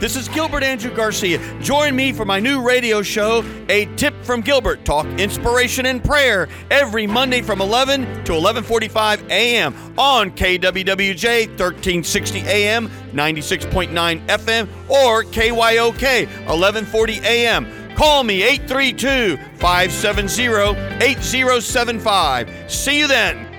[0.00, 1.38] This is Gilbert Andrew Garcia.
[1.60, 4.82] Join me for my new radio show, A Tip from Gilbert.
[4.82, 9.74] Talk inspiration and prayer every Monday from 11 to 11:45 a.m.
[9.98, 17.66] on KWWJ 1360 AM, 96.9 FM, or KYOK 1140 a.m.
[17.94, 22.72] Call me 832 570 8075.
[22.72, 23.49] See you then.